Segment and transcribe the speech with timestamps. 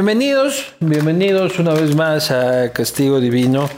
[0.00, 3.68] Bienvenidos, bienvenidos una vez más a Castigo Divino,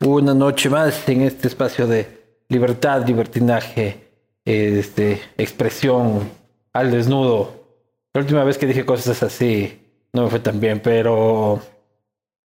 [0.00, 2.18] una noche más en este espacio de
[2.50, 4.10] libertad, libertinaje,
[4.44, 6.28] este, expresión
[6.74, 7.64] al desnudo.
[8.12, 9.80] La última vez que dije cosas así
[10.12, 11.62] no me fue tan bien, pero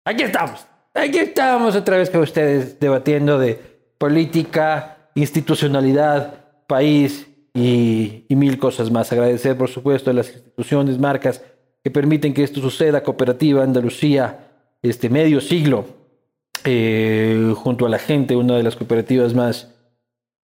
[0.05, 3.59] aquí estamos, aquí estamos otra vez con ustedes debatiendo de
[3.97, 6.35] política, institucionalidad,
[6.67, 9.11] país y, y mil cosas más.
[9.11, 11.41] Agradecer, por supuesto, a las instituciones, marcas,
[11.85, 13.03] que permiten que esto suceda.
[13.03, 14.49] Cooperativa Andalucía,
[14.81, 15.85] este medio siglo,
[16.63, 19.71] eh, junto a la gente, una de las cooperativas más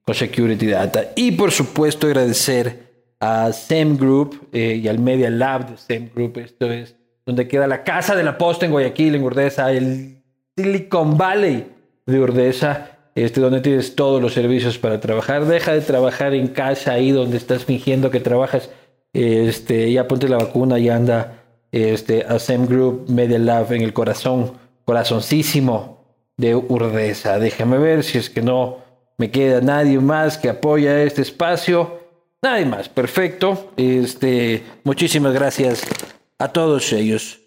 [0.01, 1.11] con Security Data.
[1.17, 6.37] Y por supuesto agradecer a SEM Group eh, y al Media Lab de SEM Group.
[6.37, 6.95] Esto es
[7.25, 10.17] donde queda la Casa de la Posta en Guayaquil, en Urdesa, el
[10.55, 11.67] Silicon Valley
[12.05, 15.45] de Urdesa, este, donde tienes todos los servicios para trabajar.
[15.45, 18.69] Deja de trabajar en casa ahí donde estás fingiendo que trabajas.
[19.13, 23.93] Este, ya ponte la vacuna y anda este, a SEM Group Media Lab en el
[23.93, 24.53] corazón,
[24.85, 26.03] corazoncísimo
[26.37, 27.39] de Urdesa.
[27.39, 28.79] Déjame ver si es que no
[29.17, 31.99] me queda nadie más que apoya este espacio.
[32.41, 33.71] Nadie más, perfecto.
[33.77, 35.83] Este, muchísimas gracias
[36.43, 37.39] a todos ellos.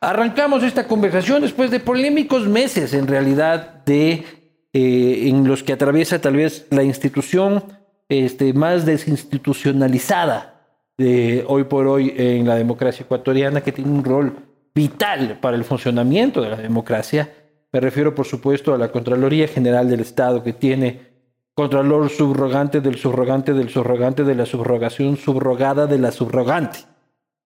[0.00, 4.24] Arrancamos esta conversación después de polémicos meses, en realidad, de
[4.72, 7.62] eh, en los que atraviesa tal vez la institución
[8.08, 10.66] este, más desinstitucionalizada
[10.98, 14.34] de hoy por hoy en la democracia ecuatoriana, que tiene un rol
[14.74, 17.32] vital para el funcionamiento de la democracia.
[17.72, 21.10] Me refiero, por supuesto, a la Contraloría General del Estado, que tiene
[21.54, 26.90] Contralor subrogante del subrogante del subrogante de la subrogación subrogada de la subrogante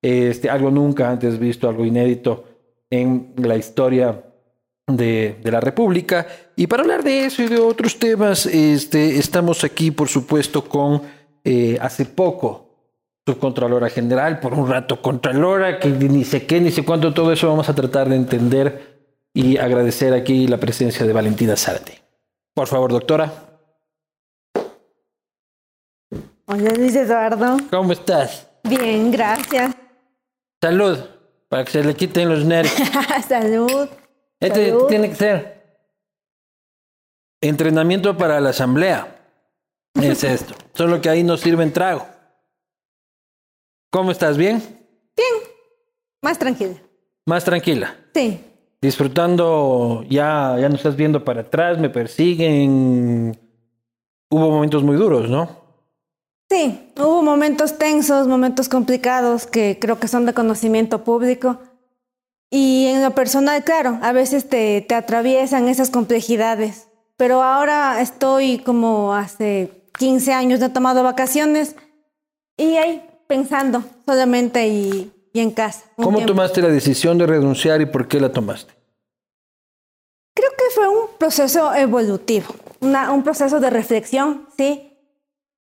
[0.04, 2.44] este, algo nunca antes visto, algo inédito
[2.90, 4.22] en la historia
[4.86, 6.26] de, la República.
[6.56, 11.00] Y para hablar de eso y de otros temas, este, estamos aquí, por supuesto, con
[11.42, 12.68] eh, hace poco
[13.26, 17.48] subcontralora general, por un rato contralora, que ni sé qué, ni sé cuánto, todo eso
[17.48, 22.02] vamos a tratar de entender y agradecer aquí la presencia de Valentina Zárate.
[22.52, 23.32] Por favor, doctora.
[26.44, 27.56] Hola Luis Eduardo.
[27.70, 28.46] ¿Cómo estás?
[28.64, 29.74] Bien, gracias.
[30.64, 30.98] Salud,
[31.50, 32.74] para que se le quiten los nervios.
[33.28, 33.86] Salud.
[34.40, 35.62] Este tiene que ser
[37.42, 39.14] entrenamiento para la asamblea.
[40.00, 40.54] Es esto.
[40.72, 42.06] Solo que ahí no sirven trago.
[43.90, 44.38] ¿Cómo estás?
[44.38, 44.56] ¿Bien?
[45.14, 45.52] Bien.
[46.22, 46.76] Más tranquila.
[47.26, 47.98] Más tranquila.
[48.14, 48.40] Sí.
[48.80, 53.38] Disfrutando, ya, ya no estás viendo para atrás, me persiguen.
[54.30, 55.63] Hubo momentos muy duros, ¿no?
[56.54, 61.58] Sí, hubo momentos tensos, momentos complicados que creo que son de conocimiento público.
[62.48, 66.86] Y en lo personal, claro, a veces te, te atraviesan esas complejidades.
[67.16, 71.74] Pero ahora estoy como hace 15 años, no he tomado vacaciones
[72.56, 75.82] y ahí pensando solamente y, y en casa.
[75.96, 78.72] ¿Cómo tomaste la decisión de renunciar y por qué la tomaste?
[80.36, 84.92] Creo que fue un proceso evolutivo, una, un proceso de reflexión, sí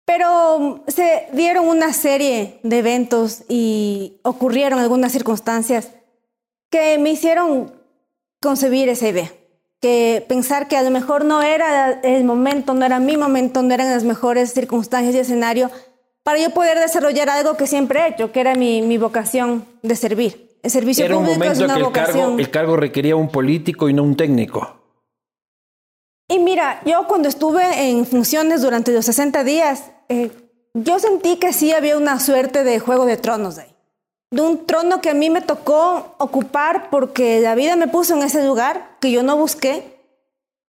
[0.09, 5.91] pero se dieron una serie de eventos y ocurrieron algunas circunstancias
[6.71, 7.71] que me hicieron
[8.41, 9.31] concebir esa idea.
[9.79, 13.71] que pensar que a lo mejor no era el momento, no era mi momento, no
[13.71, 15.69] eran las mejores circunstancias y escenario
[16.23, 19.95] para yo poder desarrollar algo que siempre he hecho, que era mi, mi vocación de
[19.95, 20.57] servir.
[20.63, 22.17] El servicio Era un público es momento una que el vocación.
[22.17, 24.78] cargo, el cargo requería un político y no un técnico.
[26.31, 30.31] Y mira, yo cuando estuve en funciones durante los 60 días, eh,
[30.75, 33.75] yo sentí que sí había una suerte de juego de tronos ahí.
[34.29, 38.21] De un trono que a mí me tocó ocupar porque la vida me puso en
[38.21, 39.97] ese lugar que yo no busqué,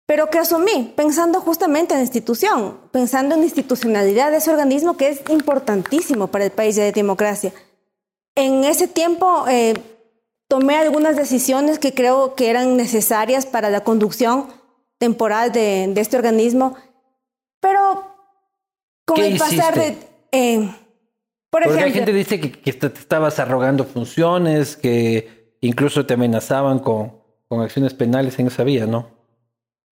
[0.05, 4.99] pero que asumí, pensando justamente en la institución, pensando en la institucionalidad de ese organismo
[4.99, 7.55] que es importantísimo para el país la democracia.
[8.35, 9.73] En ese tiempo eh,
[10.49, 14.49] tomé algunas decisiones que creo que eran necesarias para la conducción
[14.99, 16.77] temporal de, de este organismo,
[17.61, 18.15] pero
[19.05, 19.97] con ¿Qué el pasar de...
[20.33, 20.69] eh,
[21.51, 25.57] por Porque hay ejemplo, gente que dice que, que te te estabas arrogando funciones, que
[25.61, 27.13] incluso te amenazaban con,
[27.49, 29.15] con acciones penales en esa vía, ¿no?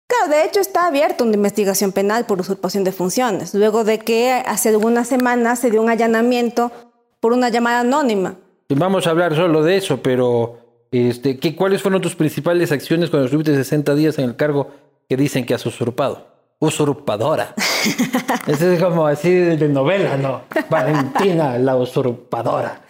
[0.09, 4.31] Claro, de hecho está abierta una investigación penal por usurpación de funciones, luego de que
[4.31, 6.71] hace algunas semanas se dio un allanamiento
[7.19, 8.35] por una llamada anónima.
[8.69, 13.25] Vamos a hablar solo de eso, pero este, ¿qué, ¿cuáles fueron tus principales acciones cuando
[13.25, 14.71] estuviste 60 días en el cargo
[15.09, 16.27] que dicen que has usurpado?
[16.59, 17.53] Usurpadora.
[18.47, 20.41] Eso es como así de novela, ¿no?
[20.69, 22.81] Valentina, la usurpadora.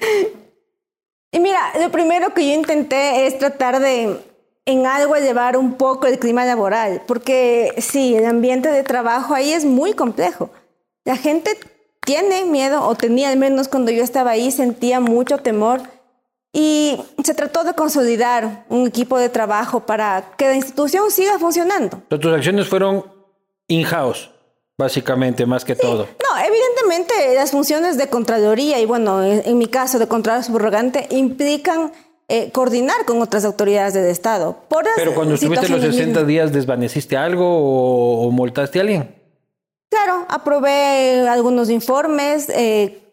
[1.32, 4.18] Y mira, lo primero que yo intenté es tratar de
[4.66, 9.54] en algo elevar un poco el clima laboral, porque sí, el ambiente de trabajo ahí
[9.54, 10.50] es muy complejo.
[11.06, 11.58] La gente
[12.02, 15.82] tiene miedo, o tenía al menos cuando yo estaba ahí, sentía mucho temor.
[16.54, 21.98] Y se trató de consolidar un equipo de trabajo para que la institución siga funcionando.
[21.98, 23.06] Entonces, tus acciones fueron
[23.68, 24.32] in-house,
[24.78, 26.08] básicamente, más que todo.
[26.08, 31.92] No, evidentemente las funciones de Contraloría y bueno, en, mi caso de Contralor Subrogante implican
[32.30, 34.58] eh, coordinar con otras autoridades del Estado.
[34.68, 36.28] Por Pero cuando estuviste los situaciones 60 mismas.
[36.28, 39.16] días, ¿desvaneciste algo o, o multaste a alguien?
[39.90, 42.50] Claro, aprobé algunos informes.
[42.50, 43.04] eh,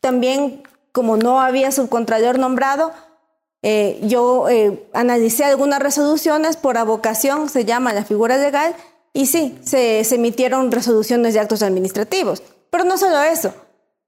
[0.00, 2.92] también, como no había subcontralor nombrado,
[3.62, 8.74] eh, yo eh, analicé algunas resoluciones por avocación, se llama la figura legal,
[9.12, 12.42] y sí, se, se emitieron resoluciones de actos administrativos.
[12.70, 13.52] Pero no solo eso,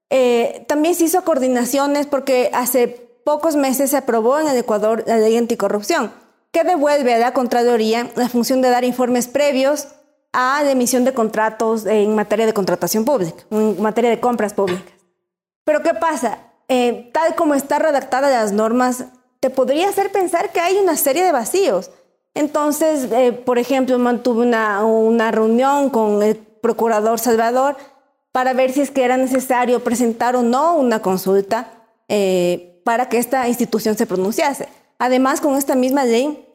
[0.09, 2.87] eh, también se hizo coordinaciones porque hace
[3.23, 6.11] pocos meses se aprobó en el Ecuador la ley anticorrupción,
[6.51, 9.87] que devuelve a la Contraloría la función de dar informes previos
[10.31, 14.93] a la emisión de contratos en materia de contratación pública, en materia de compras públicas.
[15.63, 16.39] Pero ¿qué pasa?
[16.67, 19.05] Eh, tal como está redactada las normas,
[19.39, 21.91] te podría hacer pensar que hay una serie de vacíos.
[22.33, 27.77] Entonces, eh, por ejemplo, mantuve una, una reunión con el procurador Salvador
[28.31, 31.71] para ver si es que era necesario presentar o no una consulta
[32.09, 34.67] eh, para que esta institución se pronunciase.
[34.99, 36.45] Además, con esta misma ley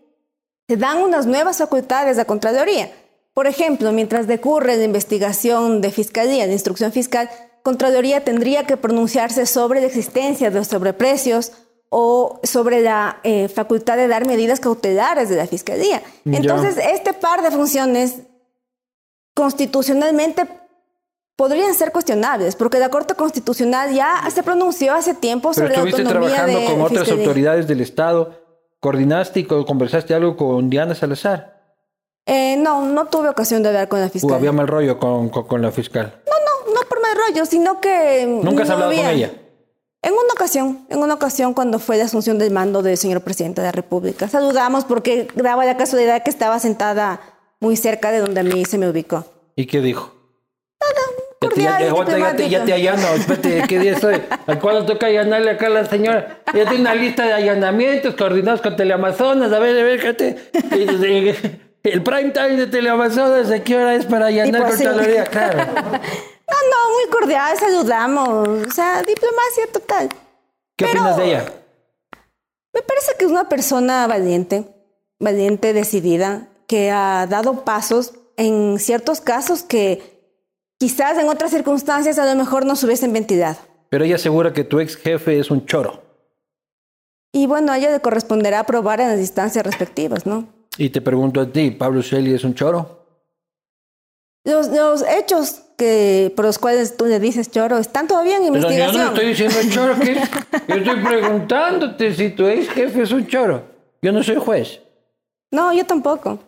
[0.69, 2.93] se dan unas nuevas facultades a Contraloría.
[3.33, 7.31] Por ejemplo, mientras decurre la investigación de fiscalía, de instrucción fiscal,
[7.63, 11.53] Contraloría tendría que pronunciarse sobre la existencia de los sobreprecios
[11.91, 16.03] o sobre la eh, facultad de dar medidas cautelares de la fiscalía.
[16.25, 16.39] Ya.
[16.39, 18.21] Entonces, este par de funciones
[19.35, 20.47] constitucionalmente
[21.37, 25.75] podrían ser cuestionables, porque la Corte Constitucional ya se pronunció hace tiempo Pero sobre la
[25.89, 27.25] estuviste autonomía trabajando de con otras fiscalía.
[27.25, 28.35] autoridades del Estado,
[28.81, 31.59] coordinaste y co- conversaste algo con Diana Salazar.
[32.27, 34.35] Eh, no, no tuve ocasión de hablar con la O fiscal.
[34.35, 36.21] había mal rollo con, con- con la fiscal.
[36.27, 36.40] No
[36.91, 38.27] por mal rollo, sino que...
[38.27, 39.31] ¿Nunca has no hablado con había- ella?
[40.03, 43.61] En una ocasión, en una ocasión cuando fue la asunción del mando del señor presidente
[43.61, 44.29] de la República.
[44.29, 47.21] Saludamos porque daba la casualidad que estaba sentada
[47.61, 49.27] muy cerca de donde a mí se me ubicó.
[49.57, 50.15] ¿Y qué dijo?
[51.39, 54.21] Cordial, ya, te- ya, te, ya te allano, espérate, ¿qué día estoy?
[54.47, 56.41] ¿A cuándo toca allanarle acá a la señora?
[56.55, 60.37] Ya tiene una lista de allanamientos coordinados con Teleamazonas, a ver, a ver, fíjate.
[61.83, 64.67] El prime time de Teleamazonas, ¿a qué hora es para allanar.
[64.67, 65.25] Contraloría?
[65.25, 65.59] Claro.
[66.51, 68.49] No, no, muy cordial, saludamos.
[68.67, 70.09] O sea, diplomacia total.
[70.77, 71.53] ¿Qué Pero- opinas de ella?
[72.73, 74.65] Me parece que es una persona valiente,
[75.19, 80.21] valiente, decidida, que ha dado pasos en ciertos casos que
[80.79, 83.59] quizás en otras circunstancias a lo mejor no se hubiesen ventilado.
[83.89, 86.03] Pero ella asegura que tu ex jefe es un choro.
[87.33, 90.47] Y bueno, a ella le corresponderá aprobar en las instancias respectivas, ¿no?
[90.79, 93.00] Y te pregunto a ti, ¿Pablo Shelley es un choro?
[94.45, 98.55] Los, los hechos que, por los cuales tú le dices choro están todavía en Pero
[98.55, 99.03] yo investigación.
[99.05, 100.15] no estoy diciendo choro, ¿qué?
[100.69, 103.65] Yo estoy preguntándote si tu ex jefe es un choro.
[104.03, 104.81] Yo no soy juez.
[105.51, 106.39] No, yo tampoco.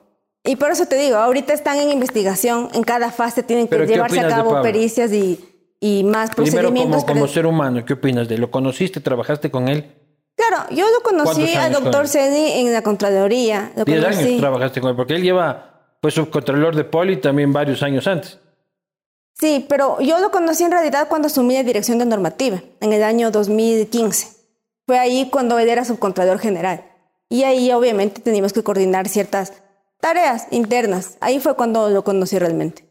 [0.44, 3.86] Y por eso te digo, ahorita están en investigación, en cada fase tienen que ¿Pero
[3.86, 5.38] qué llevarse a cabo pericias y,
[5.80, 7.02] y más Primero, procedimientos.
[7.02, 8.40] como, como pero- ser humano, ¿qué opinas de él?
[8.40, 9.92] ¿Lo conociste, trabajaste con él?
[10.34, 13.70] Claro, yo lo conocí al doctor Ceni en la Contraloría.
[13.76, 15.71] Lo Diez años trabajaste con él, porque él lleva,
[16.02, 18.38] fue subcontrolor de Poli también varios años antes.
[19.34, 23.04] Sí, pero yo lo conocí en realidad cuando asumí la dirección de normativa, en el
[23.04, 24.28] año 2015.
[24.84, 26.84] Fue ahí cuando él era subcontrolor general.
[27.28, 29.52] Y ahí obviamente teníamos que coordinar ciertas
[30.00, 31.16] tareas internas.
[31.20, 32.84] Ahí fue cuando lo conocí realmente.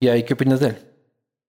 [0.00, 0.92] ¿Y ahí qué opinas de él?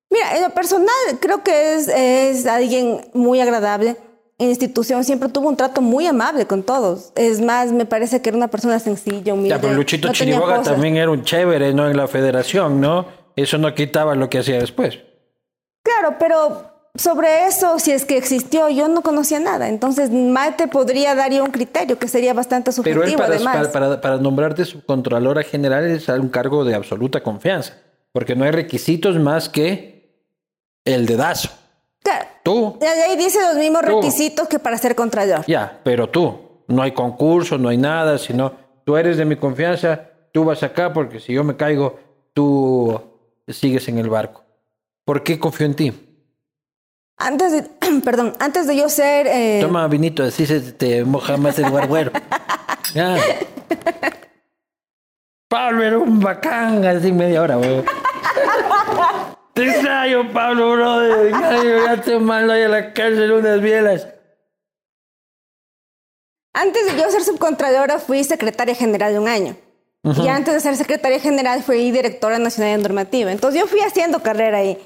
[0.09, 0.89] Mira, en lo personal
[1.21, 3.97] creo que es, es alguien muy agradable.
[4.39, 7.11] Institución siempre tuvo un trato muy amable con todos.
[7.15, 9.49] Es más, me parece que era una persona sencilla, humilde.
[9.49, 11.89] Ya, pero Luchito Chiriboga también era un chévere, ¿no?
[11.89, 13.07] En la federación, ¿no?
[13.35, 14.99] Eso no quitaba lo que hacía después.
[15.81, 19.69] Claro, pero sobre eso, si es que existió, yo no conocía nada.
[19.69, 23.03] Entonces, Mate podría dar un criterio que sería bastante subjetivo.
[23.03, 23.67] Pero él para, además.
[23.69, 27.73] Para, para, nombrarte subcontrolora general es un cargo de absoluta confianza,
[28.11, 30.27] porque no hay requisitos más que
[30.85, 31.49] el dedazo.
[32.43, 32.77] Tú.
[32.81, 35.45] Ahí dice los mismos requisitos que para ser contralor.
[35.47, 36.63] Ya, pero tú.
[36.67, 40.93] No hay concurso, no hay nada, sino tú eres de mi confianza, tú vas acá,
[40.93, 41.99] porque si yo me caigo,
[42.33, 43.01] tú
[43.47, 44.43] sigues en el barco.
[45.05, 45.93] ¿Por qué confío en ti?
[47.17, 47.63] Antes de,
[48.03, 49.27] perdón, antes de yo ser...
[49.27, 49.59] Eh...
[49.61, 52.11] Toma vinito, así se te moja más el guarguero.
[55.49, 57.83] Pablo era un bacán, así media hora, güey.
[59.57, 61.31] Te extraño, Pablo, brother.
[61.31, 64.07] Ya te mando ahí a la cárcel unas bielas.
[66.53, 69.57] Antes de yo ser subcontralora fui secretaria general de un año.
[70.03, 73.31] Y antes de ser secretaria general fui directora nacional de normativa.
[73.31, 74.77] Entonces yo fui haciendo carrera ahí.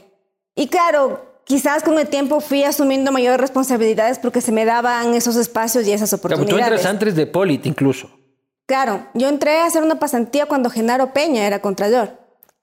[0.56, 5.36] Y claro, quizás con el tiempo fui asumiendo mayores responsabilidades porque se me daban esos
[5.36, 6.56] espacios y esas oportunidades.
[6.56, 8.10] Claro, tú entras antes de Polit incluso.
[8.66, 12.18] Claro, yo entré a hacer una pasantía cuando Genaro Peña era contralor.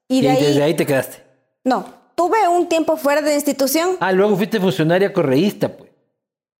[0.09, 1.23] Y, de desde ahí te quedaste.
[1.65, 3.91] No, tuve un tiempo fuera de institución.
[4.01, 5.89] Ah, luego fuiste funcionaria correísta, pues.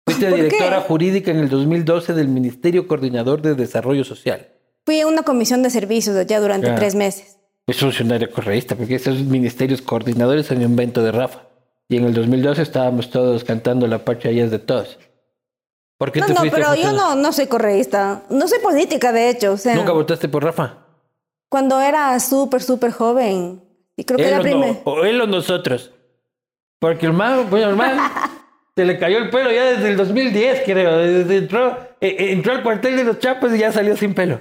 [0.07, 4.49] Fuiste directora jurídica en el 2012 del Ministerio Coordinador de Desarrollo Social.
[4.87, 7.39] Fui a una comisión de servicios allá durante tres meses.
[7.67, 11.43] Es funcionaria correísta, porque esos ministerios coordinadores son un invento de Rafa.
[11.89, 14.99] Y en el 2012 estábamos todos cantando la parcha y es de todos.
[15.99, 18.23] ¿Por qué no, no, pero yo no, no soy correísta.
[18.31, 19.53] No soy política, de hecho.
[19.53, 20.87] O sea, ¿Nunca votaste por Rafa?
[21.51, 23.68] Cuando era súper, súper joven.
[23.99, 24.81] Y creo que era primero.
[24.85, 25.91] o él o nosotros.
[26.79, 27.99] Porque el man, bueno, el man
[28.77, 31.03] se le cayó el pelo ya desde el 2010, creo.
[31.03, 34.39] entró, eh, eh, entró al cuartel de los Chapos y ya salió sin pelo.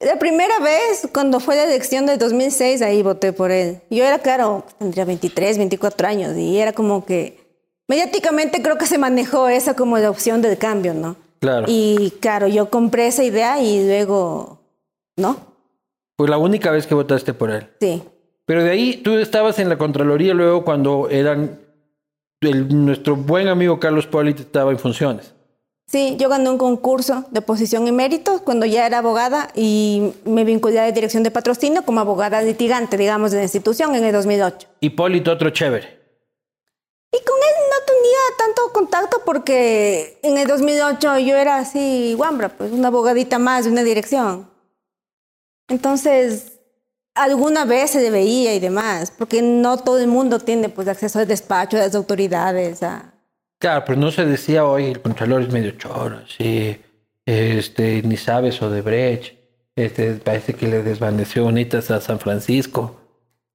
[0.00, 3.82] La primera vez, cuando fue la elección del 2006, ahí voté por él.
[3.90, 7.38] Yo era, claro, tendría 23, 24 años y era como que
[7.88, 11.16] mediáticamente creo que se manejó esa como la opción del cambio, ¿no?
[11.40, 11.66] Claro.
[11.68, 14.60] Y claro, yo compré esa idea y luego,
[15.16, 15.55] ¿no?
[16.16, 17.68] Fue la única vez que votaste por él.
[17.80, 18.02] Sí.
[18.46, 21.60] Pero de ahí tú estabas en la Contraloría luego cuando eran
[22.40, 25.34] nuestro buen amigo Carlos Polit estaba en funciones.
[25.88, 30.44] Sí, yo gané un concurso de posición y méritos cuando ya era abogada y me
[30.44, 34.12] vinculé a la dirección de patrocinio como abogada litigante, digamos, de la institución en el
[34.12, 34.66] 2008.
[34.80, 35.86] ¿Y Polito otro chévere?
[37.12, 42.48] Y con él no tenía tanto contacto porque en el 2008 yo era así, guambra,
[42.48, 44.48] pues una abogadita más de una dirección.
[45.68, 46.60] Entonces,
[47.14, 51.18] alguna vez se le veía y demás, porque no todo el mundo tiene pues acceso
[51.18, 53.12] al despacho de las autoridades, a
[53.58, 56.78] Claro, pero no se decía hoy el Contralor es medio choro, sí,
[57.24, 59.34] este, ni sabes o de Brecht,
[59.74, 62.96] este, parece que le desvaneció bonitas a San Francisco.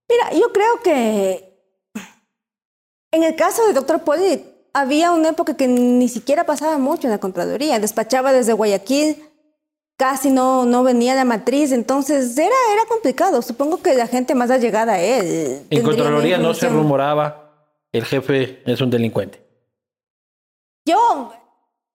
[0.10, 1.52] Mira, yo creo que
[3.12, 7.12] en el caso de Doctor Poli había una época que ni siquiera pasaba mucho en
[7.12, 9.18] la Contraloría, despachaba desde Guayaquil,
[10.02, 13.40] casi no, no venía la matriz, entonces era, era complicado.
[13.44, 15.62] Supongo que la gente más allegada a él.
[15.70, 19.46] En Contraloría no se rumoraba, el jefe es un delincuente.
[20.88, 21.32] Yo,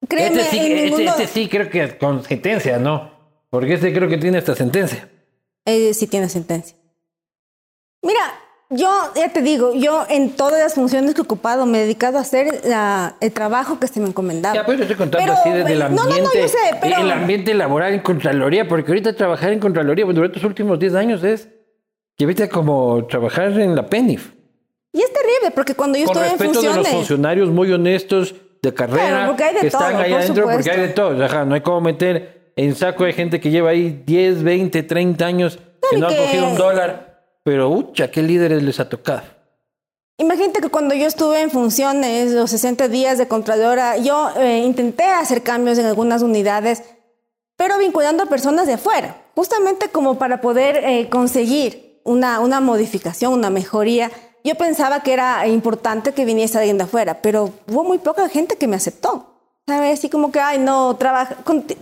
[0.06, 3.10] créeme, este sí, este, este, sí creo que con sentencia, ¿no?
[3.50, 5.10] Porque este creo que tiene esta sentencia.
[5.64, 6.76] Eh, sí tiene sentencia.
[8.02, 8.20] Mira,
[8.70, 12.18] yo ya te digo, yo en todas las funciones que he ocupado me he dedicado
[12.18, 12.60] a hacer
[13.20, 14.54] el trabajo que se me encomendaba.
[14.54, 17.00] Ya, pues estoy contando así desde el ambiente, no, no, no, yo sé, pero...
[17.00, 21.24] el ambiente laboral en Contraloría, porque ahorita trabajar en Contraloría durante los últimos 10 años
[21.24, 21.48] es
[22.16, 24.32] que viste como trabajar en la PENIF.
[24.92, 26.72] Y es terrible, porque cuando yo estoy en funciones...
[26.72, 31.14] de los funcionarios muy honestos, de carrera que están ahí adentro porque hay de todo.
[31.44, 35.58] no hay como meter en saco de gente que lleva ahí 10, 20, 30 años
[35.90, 37.05] que no han cogido un dólar.
[37.46, 39.22] Pero, ucha, ¿qué líderes les ha tocado?
[40.18, 45.04] Imagínate que cuando yo estuve en funciones, los 60 días de Contralora, yo eh, intenté
[45.04, 46.82] hacer cambios en algunas unidades,
[47.56, 53.32] pero vinculando a personas de afuera, justamente como para poder eh, conseguir una, una modificación,
[53.32, 54.10] una mejoría
[54.46, 58.56] yo pensaba que era importante que viniese alguien de afuera, pero hubo muy poca gente
[58.56, 59.34] que me aceptó.
[59.66, 59.98] ¿sabes?
[59.98, 61.36] Así como que, ay, no, trabaja,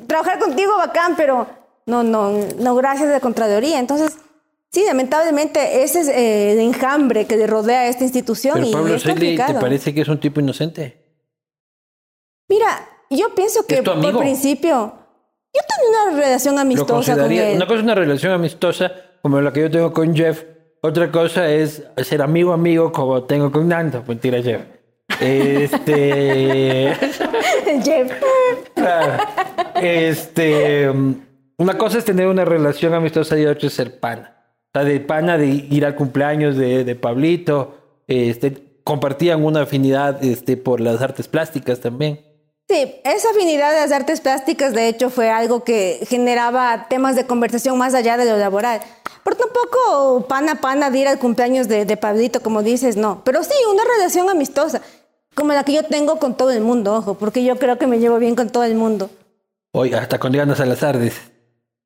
[0.07, 1.47] trabajar contigo bacán, pero
[1.85, 3.79] no, no, no, gracias de Contraloría.
[3.79, 4.17] Entonces,
[4.75, 8.55] sí, lamentablemente ese es eh, el enjambre que le rodea a esta institución.
[8.57, 10.99] Pero y Pablo es ¿te parece que es un tipo inocente?
[12.49, 14.93] Mira, yo pienso que ¿Es tu por principio,
[15.55, 17.57] yo tenía una relación amistosa con él.
[17.57, 20.43] Una cosa es una relación amistosa como la que yo tengo con Jeff.
[20.83, 24.03] Otra cosa es ser amigo amigo como tengo con Nando.
[24.07, 24.63] Mentira, Jeff.
[25.21, 26.95] Este.
[27.85, 28.13] Jeff.
[28.75, 29.25] Claro.
[29.81, 31.21] Este, um,
[31.57, 34.34] una cosa es tener una relación amistosa y otra es ser pana.
[34.75, 37.77] Sea, de pana de ir al cumpleaños de, de Pablito.
[38.09, 42.21] Este, compartían una afinidad este, por las artes plásticas también.
[42.69, 47.25] Sí, esa afinidad de las artes plásticas, de hecho, fue algo que generaba temas de
[47.25, 48.81] conversación más allá de lo laboral.
[49.23, 53.23] Pero tampoco pana pana de ir al cumpleaños de, de Pablito, como dices, no.
[53.25, 54.83] Pero sí, una relación amistosa,
[55.35, 58.01] como la que yo tengo con todo el mundo, ojo, porque yo creo que me
[58.01, 59.09] llevo bien con todo el mundo.
[59.73, 61.34] Oye, hasta con Diana Salazar, dice.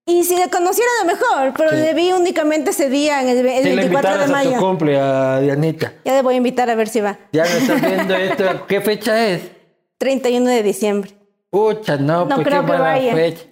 [0.09, 3.63] Y si le conociera lo mejor, pero le vi únicamente ese día, en el, el
[3.63, 4.59] Si le 24 de invitaras a tu mayo.
[4.61, 5.93] cumple a Dianita.
[6.05, 7.19] Ya le voy a invitar a ver si va.
[7.33, 8.67] Ya no estás viendo esto.
[8.67, 9.43] ¿Qué fecha es?
[9.99, 11.11] 31 de diciembre.
[11.51, 13.15] Pucha, no, No pues creo qué que vaya.
[13.15, 13.43] fecha.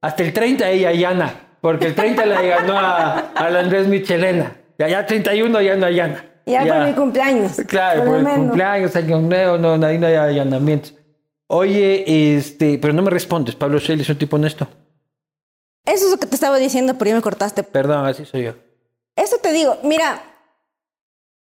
[0.00, 4.56] Hasta el 30 ella Yana, porque el 30 le ganó a, al Andrés Michelena.
[4.78, 6.24] Ya, ya 31 ya no hay Yana.
[6.46, 7.56] Ya, por mi cumpleaños.
[7.66, 8.38] Claro, por por el menos.
[8.38, 10.94] cumpleaños, año nuevo, no, ahí no hay allanamientos.
[11.48, 14.66] Oye, este, pero no me respondes, Pablo Shelley es un tipo honesto.
[15.86, 17.62] Eso es lo que te estaba diciendo, pero ya me cortaste.
[17.62, 18.54] Perdón, así soy yo.
[19.14, 20.22] Eso te digo, mira,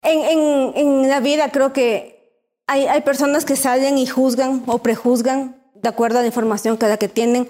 [0.02, 4.80] en, en, en la vida creo que hay, hay personas que salen y juzgan o
[4.80, 7.48] prejuzgan de acuerdo a la información cada que tienen.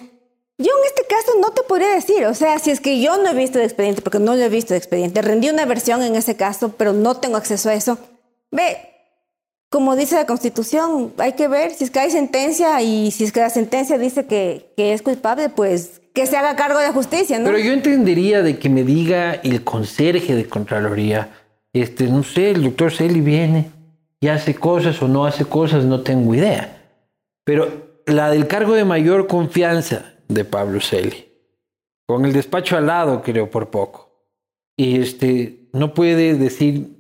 [0.58, 3.30] Yo en este caso no te podría decir, o sea, si es que yo no
[3.30, 6.16] he visto el expediente, porque no lo he visto el expediente, rendí una versión en
[6.16, 7.98] ese caso, pero no tengo acceso a eso.
[8.52, 8.78] Ve,
[9.70, 13.32] como dice la Constitución, hay que ver si es que hay sentencia y si es
[13.32, 17.40] que la sentencia dice que, que es culpable, pues que se haga cargo de justicia,
[17.40, 17.46] ¿no?
[17.46, 21.30] Pero yo entendería de que me diga el conserje de Contraloría,
[21.74, 23.72] este, no sé, el doctor Celi viene
[24.20, 26.82] y hace cosas o no hace cosas, no tengo idea.
[27.46, 31.28] Pero la del cargo de mayor confianza de Pablo Celi,
[32.08, 34.12] con el despacho al lado, creo, por poco.
[34.78, 36.98] Y este, no puede decir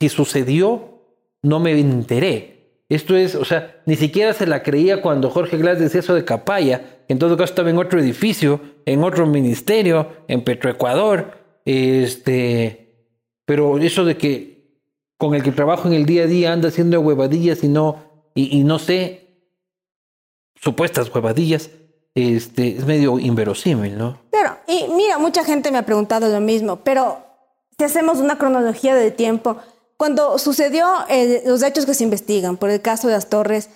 [0.00, 1.00] si sucedió,
[1.42, 2.82] no me enteré.
[2.88, 6.24] Esto es, o sea, ni siquiera se la creía cuando Jorge Glass decía eso de
[6.24, 13.12] Capaya, en todo caso estaba en otro edificio, en otro ministerio, en Petroecuador, este,
[13.44, 14.80] pero eso de que
[15.18, 18.64] con el que trabajo en el día a día anda haciendo huevadillas y no, y,
[18.64, 19.28] no sé,
[20.54, 21.68] supuestas huevadillas,
[22.14, 24.18] este, es medio inverosímil, ¿no?
[24.30, 27.18] Claro, y mira, mucha gente me ha preguntado lo mismo, pero
[27.76, 29.58] si hacemos una cronología del tiempo,
[29.98, 33.68] cuando sucedió eh, los hechos que se investigan por el caso de las torres,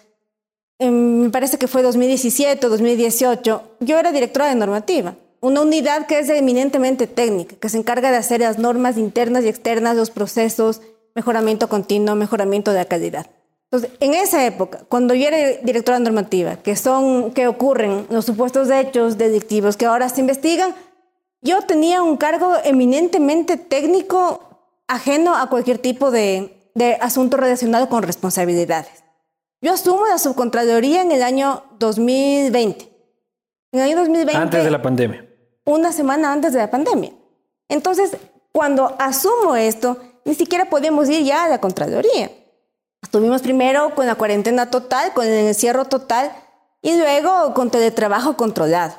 [0.78, 6.18] me parece que fue 2017 o 2018, yo era directora de normativa, una unidad que
[6.18, 10.82] es eminentemente técnica, que se encarga de hacer las normas internas y externas, los procesos,
[11.14, 13.26] mejoramiento continuo, mejoramiento de la calidad.
[13.70, 18.70] Entonces, en esa época, cuando yo era directora normativa, que son, que ocurren los supuestos
[18.70, 20.74] hechos delictivos que ahora se investigan,
[21.42, 24.40] yo tenía un cargo eminentemente técnico
[24.88, 29.05] ajeno a cualquier tipo de, de asunto relacionado con responsabilidades.
[29.60, 32.92] Yo asumo la subcontraloría en el año 2020.
[33.72, 35.26] En el año 2020 Antes de la pandemia.
[35.64, 37.12] una semana antes de la pandemia.
[37.68, 38.16] Entonces,
[38.52, 42.30] cuando asumo esto, ni siquiera podíamos ir ya a la Contraloría.
[43.02, 46.32] Estuvimos primero con la cuarentena total, con el encierro total
[46.82, 48.94] y luego con teletrabajo controlado.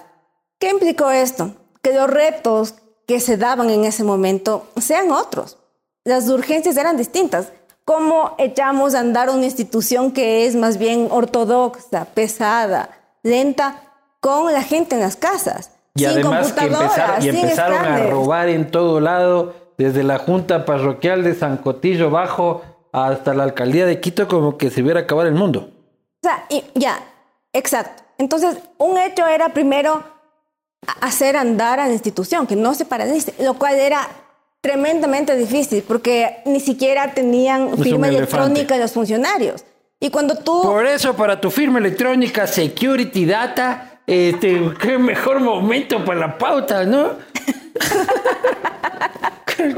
[0.59, 1.51] ¿Qué implicó esto?
[1.81, 2.75] Que los retos
[3.07, 5.57] que se daban en ese momento sean otros.
[6.03, 7.51] Las urgencias eran distintas.
[7.87, 12.89] ¿Cómo echamos a andar una institución que es más bien ortodoxa, pesada,
[13.23, 13.81] lenta,
[14.19, 15.71] con la gente en las casas?
[15.95, 20.65] Y sin además que empezaron, y empezaron a robar en todo lado, desde la Junta
[20.65, 25.29] Parroquial de San Cotillo Bajo hasta la Alcaldía de Quito, como que se hubiera acabado
[25.29, 25.69] el mundo.
[26.21, 26.99] O sea, y- ya,
[27.53, 28.03] exacto.
[28.17, 30.03] Entonces, un hecho era primero
[30.99, 34.09] hacer andar a la institución, que no se paralice, lo cual era
[34.67, 39.63] tremendamente difícil, porque ni siquiera tenían firma electrónica los funcionarios.
[39.97, 40.61] Y cuando tú...
[40.61, 46.83] Por eso, para tu firma electrónica Security Data, este, qué mejor momento para la pauta,
[46.83, 47.11] ¿no?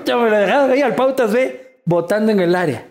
[0.06, 2.86] Ya me la dejaron ahí al pautas, ve, votando en el área.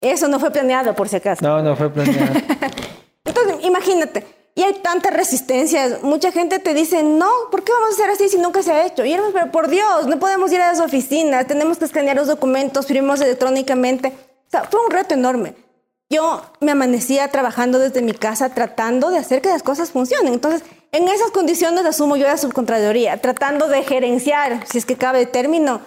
[0.00, 1.44] Eso no fue planeado, por si acaso.
[1.44, 2.34] No, no fue planeado.
[3.24, 4.24] Entonces, imagínate,
[4.58, 6.00] y hay tanta resistencia.
[6.02, 8.84] Mucha gente te dice, no, ¿por qué vamos a hacer así si nunca se ha
[8.84, 9.04] hecho?
[9.04, 12.26] Y yo, pero por Dios, no podemos ir a las oficinas, tenemos que escanear los
[12.26, 14.08] documentos, firmamos electrónicamente.
[14.08, 15.54] O sea, fue un reto enorme.
[16.10, 20.34] yo me amanecía trabajando desde mi casa tratando de hacer que las cosas funcionen.
[20.34, 25.20] Entonces, en esas condiciones asumo yo la subcontraloría, tratando de gerenciar, si es que cabe
[25.20, 25.82] el término,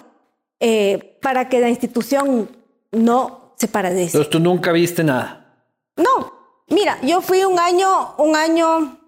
[0.60, 2.48] eh, para que la institución
[2.90, 4.16] no se paralice.
[4.16, 5.60] Entonces tú nunca viste nada.
[5.94, 8.98] No, mira, yo fui un año, un año,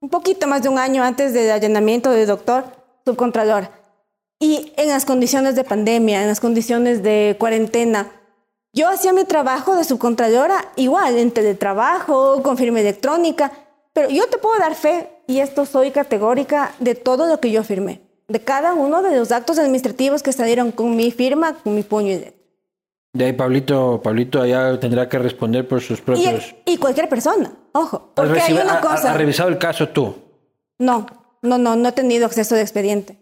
[0.00, 2.64] un poquito más de un año antes del allanamiento del doctor
[3.04, 3.68] subcontralor.
[4.38, 8.10] Y en las condiciones de pandemia, en las condiciones de cuarentena,
[8.72, 13.52] yo hacía mi trabajo de subcontralora igual, en teletrabajo, con firma electrónica,
[13.92, 17.62] pero yo te puedo dar fe, y esto soy categórica, de todo lo que yo
[17.62, 21.84] firmé, de cada uno de los actos administrativos que salieron con mi firma, con mi
[21.84, 22.33] puño y letra.
[23.14, 26.54] De ahí Pablito, Pablito allá tendrá que responder por sus propios...
[26.66, 29.12] Y, y cualquier persona, ojo, porque hay una cosa...
[29.12, 30.14] ¿Has revisado el caso tú?
[30.78, 31.06] No,
[31.40, 33.18] no, no, no he tenido acceso de expediente.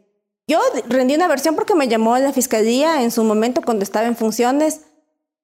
[0.49, 4.17] Yo rendí una versión porque me llamó la fiscalía en su momento cuando estaba en
[4.17, 4.81] funciones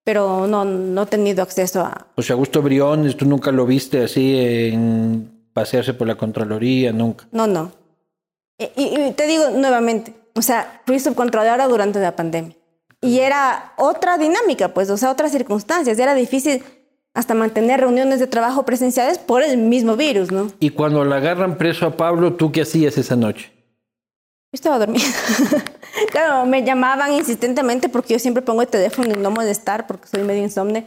[0.09, 2.07] pero no, no he tenido acceso a...
[2.15, 6.93] O sea, Augusto Briones, ¿tú nunca lo viste así en pasearse por la Contraloría?
[6.93, 7.27] Nunca.
[7.31, 7.73] No, no.
[8.59, 12.57] Y, te digo nuevamente, o sea, fui subcontrolora durante la pandemia.
[13.01, 15.99] Y era otra dinámica, pues, o sea, otras circunstancias.
[15.99, 16.63] Era difícil
[17.15, 20.51] hasta mantener reuniones de trabajo presenciales por el mismo virus, ¿no?
[20.61, 23.53] Y cuando le agarran preso a Pablo, ¿tú qué hacías esa noche?
[24.51, 25.05] Yo estaba dormida.
[26.11, 30.23] claro, me llamaban insistentemente porque yo siempre pongo el teléfono y no molestar porque soy
[30.23, 30.87] medio insomne.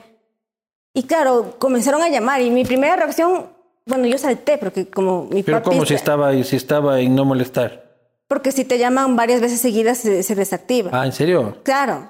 [0.93, 3.47] Y claro, comenzaron a llamar y mi primera reacción,
[3.85, 7.90] bueno, yo salté porque como mi Pero ¿cómo si estaba, si estaba en no molestar?
[8.31, 10.89] Porque si te llaman varias veces seguidas se, desactiva.
[10.93, 11.57] Ah, ¿en serio?
[11.63, 12.09] Claro.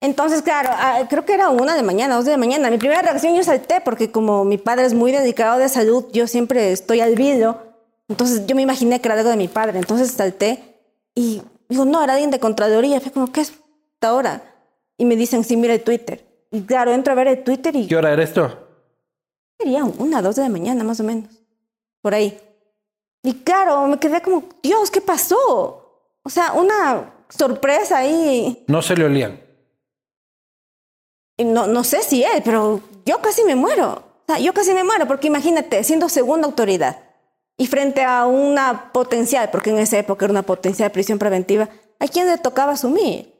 [0.00, 2.70] Entonces, claro, ah, creo que era una de mañana, dos de mañana.
[2.70, 6.26] Mi primera reacción yo salté porque como mi padre es muy dedicado de salud, yo
[6.26, 7.58] siempre estoy al vidrio.
[8.08, 9.78] Entonces yo me imaginé que era algo de mi padre.
[9.78, 10.80] Entonces salté
[11.14, 13.02] y digo, no, era alguien de Contraloría.
[13.02, 13.52] Fue como, ¿qué es
[13.92, 14.42] esta hora?
[14.96, 16.24] Y me dicen, sí, mira el Twitter.
[16.50, 17.88] Y claro, entro a ver el Twitter y...
[17.88, 18.70] ¿Qué hora era esto?
[19.58, 21.28] Sería una, dos de la mañana, más o menos.
[22.00, 22.40] Por ahí.
[23.22, 26.10] Y claro, me quedé como, Dios, ¿qué pasó?
[26.22, 28.64] O sea, una sorpresa ahí.
[28.66, 29.40] No se le olían.
[31.36, 33.92] Y no, no sé si él, pero yo casi me muero.
[33.92, 36.98] O sea, yo casi me muero, porque imagínate, siendo segunda autoridad,
[37.56, 42.08] y frente a una potencial, porque en esa época era una potencial prisión preventiva, ¿a
[42.08, 43.32] quién le tocaba asumir?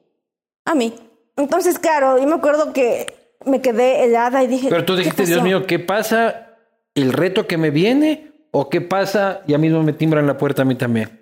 [0.64, 0.94] A mí.
[1.36, 4.68] Entonces, claro, yo me acuerdo que me quedé helada y dije...
[4.68, 6.56] Pero tú dijiste, Dios mío, ¿qué pasa?
[6.94, 8.31] ¿El reto que me viene?
[8.52, 9.40] ¿O qué pasa?
[9.46, 11.18] Ya mismo me timbran la puerta a mí también.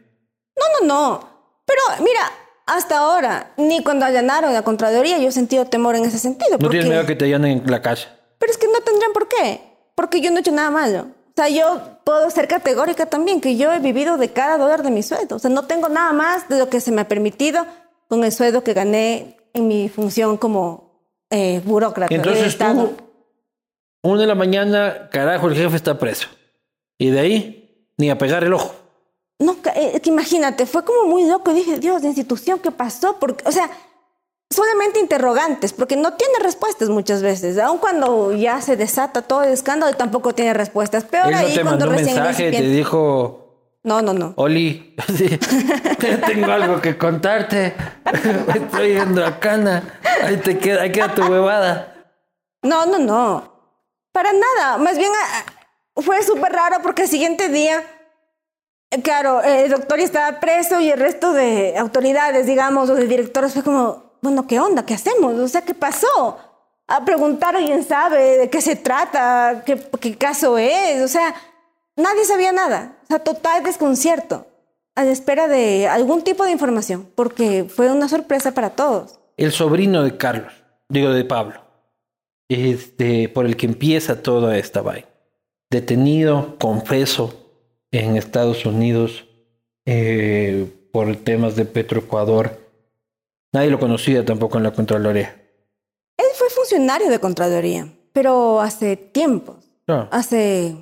[0.57, 1.29] No, no, no.
[1.64, 2.21] Pero mira,
[2.66, 6.59] hasta ahora, ni cuando allanaron la Contraloría, yo he sentido temor en ese sentido.
[6.59, 8.09] ¿No tienes miedo que te allanen en la casa?
[8.38, 9.61] Pero es que no tendrían por qué.
[9.95, 11.07] Porque yo no he hecho nada malo.
[11.29, 14.90] O sea, yo puedo ser categórica también, que yo he vivido de cada dólar de
[14.90, 15.37] mi sueldo.
[15.37, 17.64] O sea, no tengo nada más de lo que se me ha permitido
[18.09, 22.12] con el sueldo que gané en mi función como eh, burócrata.
[22.12, 22.97] Entonces tú,
[24.03, 26.29] una de la mañana, carajo, el jefe está preso.
[27.00, 28.74] Y de ahí, ni a pegar el ojo.
[29.38, 31.54] No, eh, es que imagínate, fue como muy loco.
[31.54, 33.16] Dije, Dios, de institución, ¿qué pasó?
[33.18, 33.70] Porque, o sea,
[34.50, 37.56] solamente interrogantes, porque no tiene respuestas muchas veces.
[37.56, 41.04] Aun cuando ya se desata todo el escándalo, tampoy tiene respuestas.
[41.04, 43.78] Peor ahí te cuando mandó un mensaje, te dijo...
[43.82, 44.34] No, no, no.
[44.36, 44.94] Oli,
[46.26, 47.74] tengo algo que contarte.
[48.54, 50.00] Estoy yendo a Cana.
[50.22, 51.94] Ahí te queda, ahí queda tu huevada.
[52.60, 53.54] No, no, no.
[54.12, 54.76] Para nada.
[54.76, 55.10] Más bien
[55.96, 57.85] fue súper raro porque el siguiente día,
[59.03, 63.62] claro, el doctor estaba preso y el resto de autoridades, digamos, o de directores fue
[63.62, 64.85] como, bueno, ¿qué onda?
[64.85, 65.35] ¿Qué hacemos?
[65.35, 66.38] O sea, ¿qué pasó?
[66.87, 71.03] A preguntar, alguien sabe de qué se trata, qué, qué caso es.
[71.03, 71.35] O sea,
[71.96, 72.98] nadie sabía nada.
[73.05, 74.46] O sea, total desconcierto.
[74.96, 79.20] A la espera de algún tipo de información, porque fue una sorpresa para todos.
[79.37, 80.53] El sobrino de Carlos,
[80.88, 81.62] digo de Pablo,
[82.48, 85.07] este, por el que empieza toda esta vaina.
[85.70, 87.35] Detenido, confeso,
[87.92, 89.26] en Estados Unidos
[89.87, 92.61] eh, por temas de Petroecuador
[93.52, 95.37] Nadie lo conocía tampoco en la Contraloría.
[96.16, 99.56] Él fue funcionario de Contraloría, pero hace tiempo.
[99.88, 100.09] Ah.
[100.12, 100.76] Hace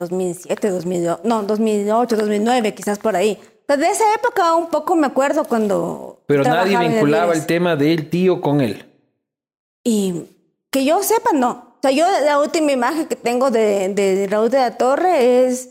[0.00, 3.38] 2007, 2008, no, 2008, 2009, quizás por ahí.
[3.68, 6.24] de esa época un poco me acuerdo cuando...
[6.26, 8.84] Pero nadie vinculaba el tema del tío con él.
[9.84, 10.24] Y
[10.70, 11.75] que yo sepa, no.
[11.86, 15.70] Sea, yo la última imagen que tengo de, de Raúl de la Torre es...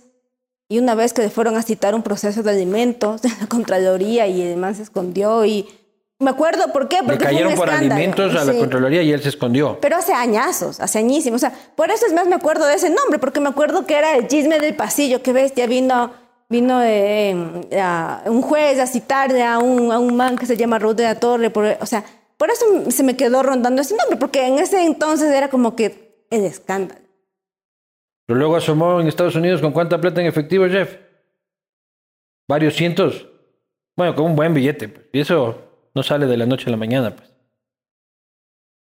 [0.68, 4.26] Y una vez que le fueron a citar un proceso de alimentos de la Contraloría
[4.28, 5.68] y además se escondió y
[6.18, 7.00] me acuerdo, ¿por qué?
[7.00, 9.78] Porque Le cayeron por alimentos a la Contraloría y él se escondió.
[9.82, 11.44] Pero hace añazos, hace añísimos.
[11.44, 13.96] O sea, por eso es más me acuerdo de ese nombre, porque me acuerdo que
[13.96, 16.14] era el chisme del pasillo, que bestia, vino,
[16.48, 17.36] vino eh,
[18.26, 21.16] un juez a citarle a un, a un man que se llama Ruth de la
[21.16, 21.50] Torre.
[21.50, 22.06] Por, o sea,
[22.38, 26.05] por eso se me quedó rondando ese nombre, porque en ese entonces era como que
[26.30, 27.02] el escándalo.
[28.28, 30.98] Pero luego asomó en Estados Unidos con cuánta plata en efectivo, Jeff.
[32.50, 33.28] Varios cientos.
[33.96, 34.90] Bueno, con un buen billete.
[34.90, 35.06] Pues.
[35.14, 37.32] Y eso no sale de la noche a la mañana, pues.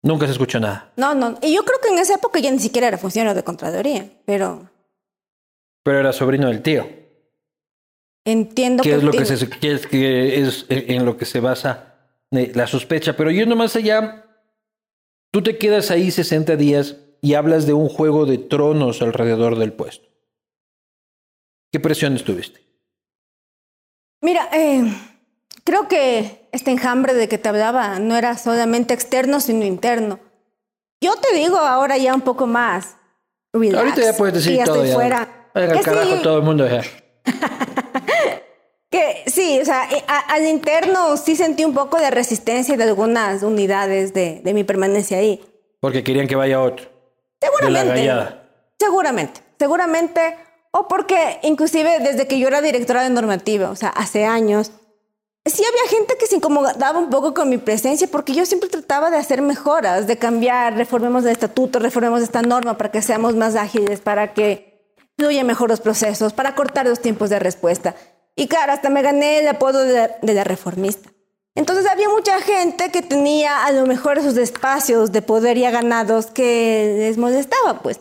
[0.04, 0.94] Nunca se escuchó nada.
[0.96, 1.38] No, no.
[1.42, 4.70] Y yo creo que en esa época ya ni siquiera era funcionario de Contraloría, pero
[5.84, 6.88] Pero era sobrino del tío.
[8.26, 11.40] entiendo que es lo que, el- se, que es, que es en lo que se
[11.40, 11.96] basa
[12.32, 13.16] eh, la sospecha.
[13.18, 14.26] Pero yendo más allá,
[15.32, 16.96] tú te quedas ahí 60 días
[17.28, 20.08] y hablas de un juego de tronos alrededor del puesto.
[21.74, 22.62] ¿Qué presiones tuviste?
[24.22, 24.84] Mira, eh,
[25.66, 30.20] creo que este enjambre de que te hablaba no era solamente externo, sino interno.
[31.04, 32.96] Yo te digo ahora ya un poco más.
[33.54, 34.76] Relax, Ahorita ya puedes decir ya todo.
[34.76, 34.96] estoy ya.
[34.96, 35.50] fuera.
[35.54, 36.66] Que carajo sí, todo el mundo.
[36.66, 36.82] ya.
[38.90, 42.84] Que sí, o sea, eh, a- al interno sí sentí un poco de resistencia de
[42.86, 45.42] algunas unidades de, de mi permanencia ahí.
[45.82, 46.88] Porque querían que vaya otro.
[47.39, 48.47] Seguramente.
[48.80, 50.38] Seguramente, seguramente.
[50.71, 54.71] O porque inclusive desde que yo era directora de normativa, o sea, hace años,
[55.45, 59.10] sí había gente que se incomodaba un poco con mi presencia porque yo siempre trataba
[59.10, 63.56] de hacer mejoras, de cambiar, reformemos el estatuto, reformemos esta norma para que seamos más
[63.56, 67.95] ágiles, para que fluyan mejor los procesos, para cortar los tiempos de respuesta.
[68.36, 71.10] Y claro, hasta me gané el apodo de de la reformista.
[71.58, 76.28] Entonces había mucha gente que tenía a lo mejor esos espacios de poder ya ganados
[76.28, 78.00] que les molestaba, pues.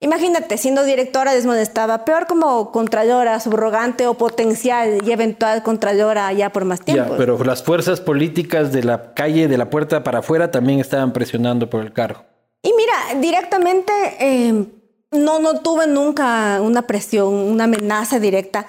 [0.00, 6.50] Imagínate, siendo directora les molestaba, peor como contralora, subrogante o potencial y eventual contralora ya
[6.50, 7.12] por más tiempo.
[7.12, 11.12] Ya, pero las fuerzas políticas de la calle, de la puerta para afuera, también estaban
[11.12, 12.24] presionando por el cargo.
[12.60, 14.66] Y mira, directamente eh,
[15.12, 18.66] no, no tuve nunca una presión, una amenaza directa,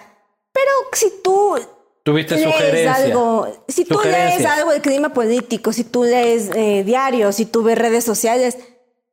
[0.53, 1.57] pero si tú
[2.07, 2.99] Tuviste lees sugerencias.
[3.01, 7.63] algo, si tú lees algo del clima político, si tú lees eh, diarios, si tú
[7.63, 8.57] ves redes sociales,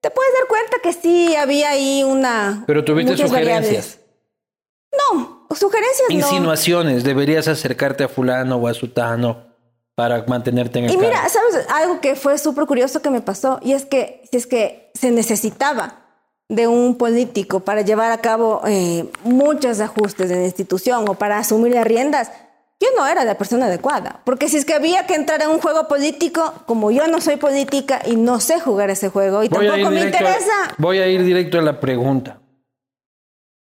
[0.01, 2.63] te puedes dar cuenta que sí había ahí una...
[2.69, 3.99] Pero tuviste sugerencias.
[3.99, 3.99] variables.
[4.93, 6.15] No, sugerencias no.
[6.15, 7.03] Insinuaciones.
[7.03, 9.43] Deberías acercarte a fulano o a sutano
[9.97, 11.09] para mantenerte en el Y cargo.
[11.09, 13.59] mira, ¿sabes algo que fue súper curioso que me pasó?
[13.61, 16.05] Y es que si es que se necesitaba
[16.49, 21.39] de un político para llevar a cabo eh, muchos ajustes en la institución o para
[21.39, 22.31] asumir las riendas,
[22.85, 24.21] yo no era la persona adecuada.
[24.25, 27.37] Porque si es que había que entrar en un juego político, como yo no soy
[27.37, 31.09] política y no sé jugar ese juego y Voy tampoco me directo interesa, voy a
[31.09, 32.41] ir directo a la pregunta.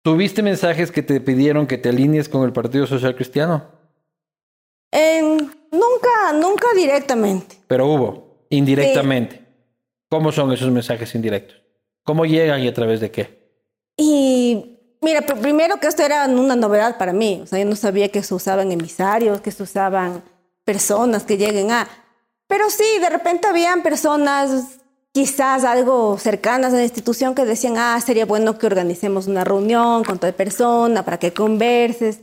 [0.02, 3.64] ¿Tuviste mensajes que te pidieron que te alinees con el Partido Social Cristiano?
[4.90, 5.36] en-
[5.70, 7.56] nunca, nunca directamente.
[7.66, 9.44] Pero hubo, indirectamente.
[10.08, 11.60] ¿Cómo son esos mensajes indirectos?
[12.04, 13.52] ¿Cómo llegan y a través de qué?
[13.98, 17.40] Y mira, pr- primero que esto era una novedad para mí.
[17.42, 20.22] O sea, yo no sabía que se usaban emisarios, que se usaban
[20.64, 21.88] personas que lleguen a.
[22.46, 24.78] Pero sí, de repente habían personas
[25.12, 30.04] quizás algo cercanas a la institución que decían, ah, sería bueno que organicemos una reunión
[30.04, 32.20] con tal persona para que converses.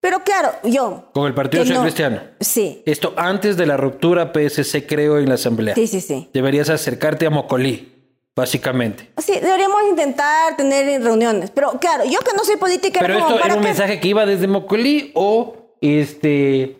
[0.00, 1.10] Pero claro, yo.
[1.12, 2.20] Con el Partido Social no- Cristiano.
[2.40, 5.74] Sí, Esto antes de la ruptura PSC, creo, en la Asamblea.
[5.74, 6.28] sí, sí, sí.
[6.32, 7.97] Deberías acercarte a Mocolí,
[8.38, 9.10] básicamente.
[9.18, 11.50] Sí, deberíamos intentar tener reuniones.
[11.50, 13.66] Pero claro, yo que no soy política, Pero como, esto era ¿para un qué?
[13.68, 16.76] mensaje que iba desde Mocolí o este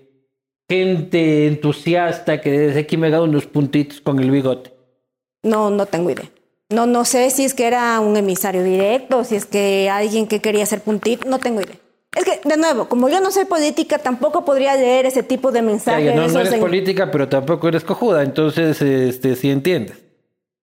[0.70, 4.72] gente entusiasta que desde aquí me da unos puntitos con el bigote.
[5.42, 6.30] No, no tengo idea.
[6.70, 10.40] No, no sé si es que era un emisario directo, si es que alguien que
[10.40, 11.76] quería hacer puntito, no tengo idea.
[12.14, 15.62] Es que, de nuevo, como yo no soy política, tampoco podría leer ese tipo de
[15.62, 16.14] mensajes.
[16.14, 19.96] no, no eres en- política, pero tampoco eres cojuda, entonces este sí entiendes.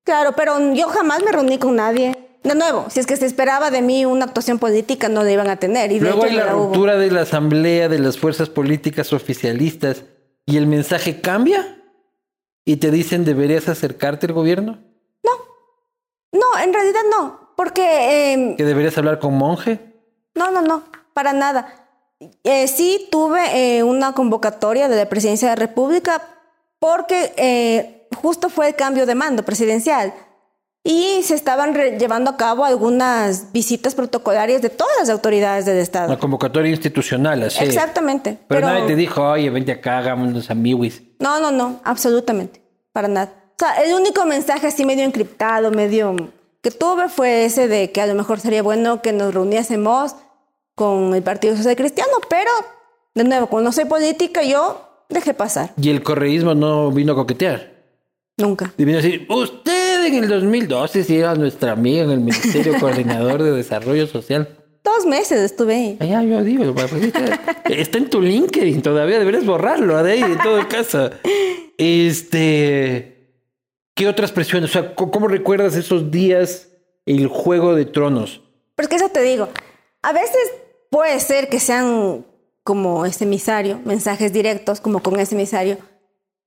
[0.06, 2.15] Claro, pero yo jamás me reuní con nadie.
[2.44, 5.50] De nuevo, si es que se esperaba de mí una actuación política, no la iban
[5.50, 5.91] a tener.
[5.91, 6.65] Y de Luego hecho hay no la la hubo.
[6.68, 10.04] ruptura de la asamblea de las fuerzas políticas oficialistas
[10.46, 11.82] y el mensaje cambia
[12.63, 14.80] y te dicen deberías acercarte al gobierno,
[16.32, 19.80] No, en realidad no, porque eh, que deberías hablar con monje.
[20.36, 21.88] No, no, no, para nada.
[22.44, 26.22] Eh, sí tuve eh, una convocatoria de la Presidencia de la República
[26.80, 30.13] porque eh, justo fue el cambio de mando presidencial
[30.84, 36.08] y se estaban llevando a cabo algunas visitas protocolarias de todas las autoridades del Estado.
[36.08, 37.63] Una convocatoria institucional, así.
[37.63, 38.38] Exactamente.
[38.47, 41.01] Pero, Pero, nadie te dijo, oye, vente acá, hagamos unos amiguis.
[41.19, 42.62] no, no, no, absolutamente,
[42.93, 43.34] para nada.
[43.54, 46.15] O sea, el único mensaje así medio encriptado, medio
[46.62, 50.15] que tuve fue ese de que a lo mejor sería bueno que nos reuniésemos
[50.75, 52.51] con el Partido Social Cristiano, pero
[53.15, 55.71] de nuevo, como no soy política, yo dejé pasar.
[55.82, 57.74] Y el correísmo no vino a coquetear.
[58.38, 58.74] Nunca.
[58.78, 62.74] Y vino a decir, usted en el 2012 sí era nuestra amiga en el Ministerio
[62.80, 64.50] Coordinador de Desarrollo Social.
[64.84, 65.98] Dos meses estuve ahí.
[66.00, 70.38] Allá yo digo, pues, está, está en tu LinkedIn todavía, deberías borrarlo de ahí, en
[70.38, 71.10] todo caso.
[71.78, 73.32] Este,
[73.95, 74.69] ¿qué otras presiones?
[74.69, 76.69] O sea, ¿cómo, recuerdas esos días
[77.06, 78.41] el Juego de Tronos.
[78.76, 79.48] Pero es que eso te digo,
[80.02, 80.52] a veces
[80.89, 82.26] puede ser que sean
[82.63, 85.78] como ese emisario, mensajes directos como con ese emisario,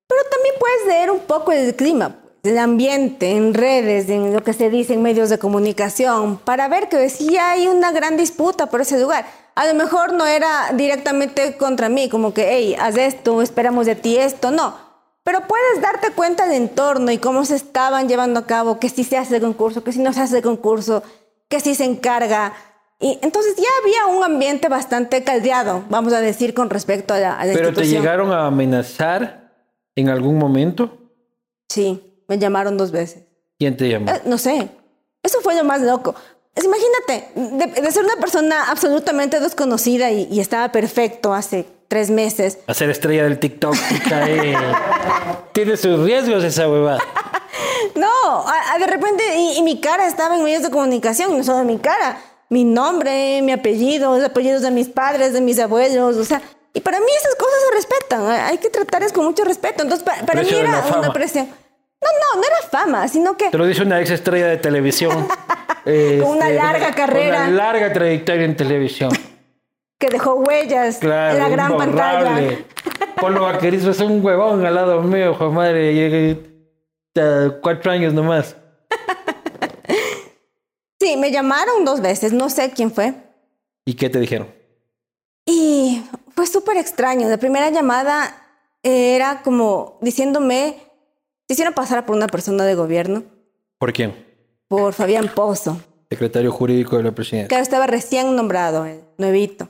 [0.09, 4.55] pero también puedes leer un poco el clima, el ambiente en redes, en lo que
[4.55, 8.81] se dice en medios de comunicación, para ver que sí hay una gran disputa por
[8.81, 9.27] ese lugar.
[9.55, 13.97] A lo mejor no era directamente contra mí, como que, hey, haz esto, esperamos de
[13.97, 14.77] ti esto, no.
[15.25, 19.05] Pero puedes darte cuenta del entorno y cómo se estaban llevando a cabo, que si
[19.05, 21.03] se hace el concurso, que si no se hace el concurso,
[21.49, 22.55] que si se encarga.
[22.99, 27.39] Y entonces ya había un ambiente bastante caldeado, vamos a decir, con respecto a la,
[27.39, 29.48] a la ¿Pero te llegaron a amenazar
[30.01, 30.99] en algún momento?
[31.69, 33.25] Sí, me llamaron dos veces.
[33.59, 34.11] ¿Quién te llamó?
[34.11, 34.69] Eh, no sé,
[35.23, 36.15] eso fue lo más loco.
[36.55, 37.29] Es, imagínate,
[37.75, 42.75] de, de ser una persona absolutamente desconocida y, y estaba perfecto hace tres meses, A
[42.75, 43.75] ser estrella del TikTok.
[45.53, 47.01] Tiene sus riesgos esa huevada.
[47.95, 48.07] No,
[48.47, 51.65] a- a de repente, y, y mi cara estaba en medios de comunicación, no solo
[51.65, 56.25] mi cara, mi nombre, mi apellido, los apellidos de mis padres, de mis abuelos, o
[56.25, 56.43] sea,
[56.79, 59.83] y para mí esas cosas se respetan, hay hay que tratarlas con mucho respeto.
[59.83, 61.47] Entonces, pa- para, mí era una presión.
[61.47, 65.27] No, no, no era fama, sino que Te lo dice una ex estrella de televisión.
[65.85, 67.49] Este, Con una larga carrera.
[67.49, 69.11] Una larga trayectoria en televisión.
[69.99, 72.59] que dejó huellas Claro, en la gran pantalla.
[73.21, 75.93] Polo Vaquerizo es un huevón al lado mío, hijo madre.
[75.93, 76.41] Llegué
[77.61, 78.55] cuatro años nomás.
[81.01, 83.15] Sí, me llamaron dos veces, no sé quién fue.
[83.87, 84.53] ¿Y qué te dijeron?
[85.47, 86.03] Y
[86.39, 87.29] fue súper extraño.
[87.29, 88.33] La primera llamada
[88.85, 90.77] era como diciéndome,
[91.47, 93.25] te hicieron pasar por una persona de gobierno,
[93.77, 94.15] ¿Por quién?
[94.69, 97.49] por Fabián Pozo, Secretario jurídico de la presidencia.
[97.49, 99.69] que estaba recién nombrado, el nuevito.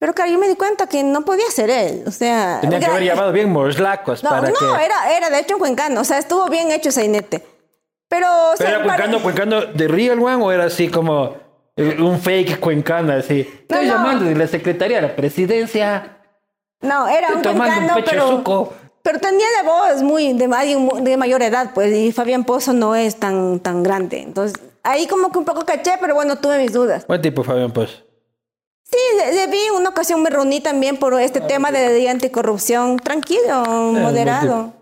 [0.00, 2.02] Pero claro, yo me di cuenta que no podía ser él.
[2.08, 4.84] O sea, Tenían que haber llamado bien morslacos No, para no, que...
[4.84, 6.00] era, era de hecho en Cuencano.
[6.00, 7.44] O sea, estuvo bien hecho ese inete.
[8.08, 11.26] Pero, o ¿Pero sea, era para- cuencano, cuencano de real one o era así como
[11.26, 11.36] eh,
[11.78, 13.40] un fake cuencana así?
[13.40, 13.94] Estoy no.
[13.94, 16.18] llamando de la Secretaría de la Presidencia.
[16.80, 18.72] No, era un un cuencano, pecho pero, suco.
[19.02, 22.94] pero tenía la voz muy de, alguien de mayor edad, pues, y Fabián Pozo no
[22.94, 24.20] es tan, tan grande.
[24.22, 27.06] Entonces, ahí como que un poco caché, pero bueno, tuve mis dudas.
[27.06, 28.04] Buen tipo, Fabián, pues.
[28.84, 32.06] Sí, le, le vi una ocasión, me reuní también por Ah, este tema de ley
[32.06, 32.96] anticorrupción.
[32.98, 34.72] Tranquilo, moderado.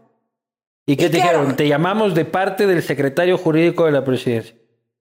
[0.87, 1.39] ¿Y qué Y te claro.
[1.39, 1.57] dijeron?
[1.57, 4.55] Te llamamos de parte del secretario jurídico de la presidencia.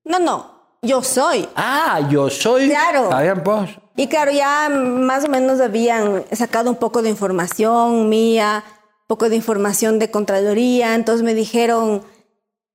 [0.06, 1.48] No, no, yo soy.
[1.56, 3.10] Ah, yo soy Claro.
[3.10, 3.70] Fabián Pos.
[3.96, 9.30] Y claro, ya más o menos habían sacado un poco de información mía, un poco
[9.30, 12.04] de información de Contraloría, entonces me dijeron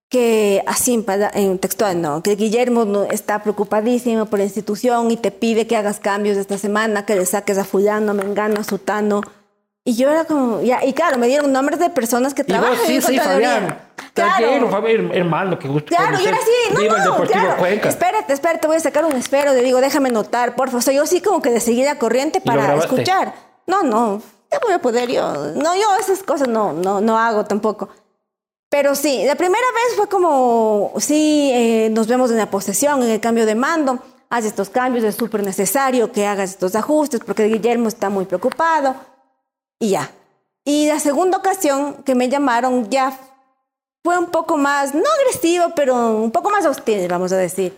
[0.09, 5.69] que así en, textual, no, que Guillermo está preocupadísimo por la institución y te pide
[5.69, 9.21] que hagas cambios esta semana, que le saques a fulano, a mengano, a sutano.
[9.85, 12.61] Y yo era como, ya, y claro, me dieron nombres de personas que Y vos,
[12.61, 13.19] trabajan sí, en sí.
[13.19, 13.79] Fabián.
[14.25, 16.29] Tranquilo, Fabián, hermano, qué gusto Claro, yo conocer.
[16.29, 17.57] era así, no, Viva el no, Deportivo claro.
[17.59, 17.89] Cuenca.
[17.89, 19.53] Espérate, espérate, voy a sacar un espero.
[19.53, 20.79] Le digo, déjame notar, por favor.
[20.79, 23.35] O sea, yo sí como que de seguir la corriente ¿Y lo para escuchar.
[23.67, 25.33] No, no, ya voy a poder yo.
[25.55, 27.89] No, yo esas cosas no, no, no hago tampoco.
[28.69, 33.11] Pero sí, la primera vez fue como, sí, eh, nos vemos en la posesión, en
[33.11, 33.99] el cambio de mando.
[34.29, 38.95] Haz estos cambios, es súper necesario que hagas estos ajustes porque Guillermo está muy preocupado.
[39.81, 40.13] Y ya.
[40.65, 43.19] Y la segunda ocasión que me llamaron ya
[44.03, 47.75] fue un poco más, no agresivo, pero un poco más hostil, vamos a decir.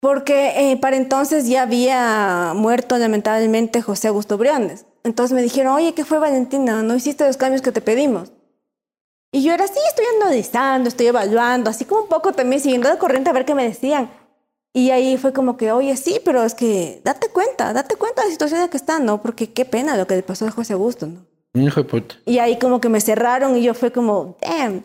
[0.00, 4.84] Porque eh, para entonces ya había muerto lamentablemente José Augusto Briones.
[5.02, 6.82] Entonces me dijeron, oye, ¿qué fue Valentina?
[6.82, 8.32] ¿No hiciste los cambios que te pedimos?
[9.32, 12.98] Y yo era así, estoy analizando, estoy evaluando, así como un poco también siguiendo la
[12.98, 14.08] corriente a ver qué me decían.
[14.72, 18.28] Y ahí fue como que, oye, sí, pero es que date cuenta, date cuenta de
[18.28, 19.22] la situación en la que está, ¿no?
[19.22, 21.26] Porque qué pena lo que le pasó a José Augusto, ¿no?
[21.54, 22.16] Hijo de puta.
[22.26, 24.84] Y ahí como que me cerraron y yo fue como, damn.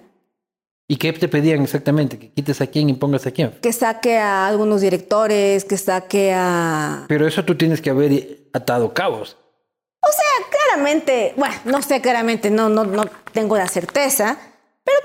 [0.92, 2.18] ¿Y qué te pedían exactamente?
[2.18, 3.52] Que quites a quién y pongas a quién.
[3.62, 7.06] que saque a algunos directores, que saque a...
[7.08, 9.38] Pero eso tú tienes que haber atado cabos.
[10.02, 14.38] O sea, claramente, bueno, no sé claramente, no, no, no tengo la certeza,
[14.84, 14.98] pero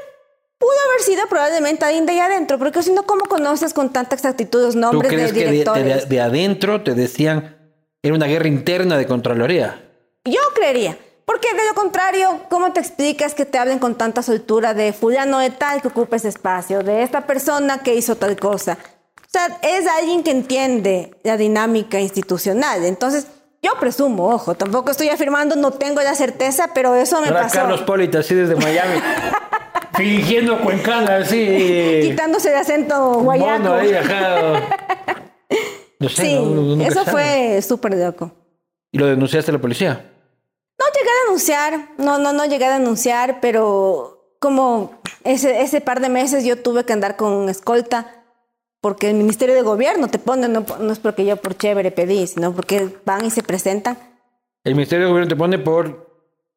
[0.57, 4.14] pudo haber sido probablemente alguien de ahí adentro, porque si no, ¿cómo conoces con tanta
[4.14, 6.09] exactitud los ¿Tú nombres de crees que de, directores?
[6.09, 7.59] de- de adentro te decían
[8.03, 9.82] era una guerra interna de Contraloría?
[10.24, 10.97] Yo creería.
[11.25, 15.39] Porque de lo contrario, ¿cómo te explicas que te hablen con tanta soltura de fulano
[15.39, 18.77] de tal que ocupa ese espacio, de esta persona que hizo tal cosa?
[19.16, 22.85] O sea, es alguien que entiende la dinámica institucional.
[22.85, 23.27] Entonces,
[23.62, 27.55] yo presumo, ojo, tampoco estoy afirmando, no tengo la certeza, pero eso me Era pasó.
[27.61, 29.01] Carlos Polita, así desde Miami.
[29.97, 32.01] fingiendo cuencana, así.
[32.03, 33.59] Quitándose el acento guayaco.
[33.61, 34.61] Mono ahí, ajá.
[35.99, 37.11] No sé, sí, no- eso sabe.
[37.11, 38.31] fue súper loco.
[38.93, 40.11] ¿Y lo denunciaste a la policía?
[40.85, 46.01] No llegué a denunciar, no, no, no llegué a denunciar, pero como ese, ese par
[46.01, 48.22] de meses yo tuve que andar con escolta
[48.82, 52.26] porque el Ministerio de Gobierno te pone, no, no es porque yo por chévere pedí,
[52.26, 53.97] sino porque van y se presentan.
[54.62, 56.12] El Ministerio de Gobierno te pone por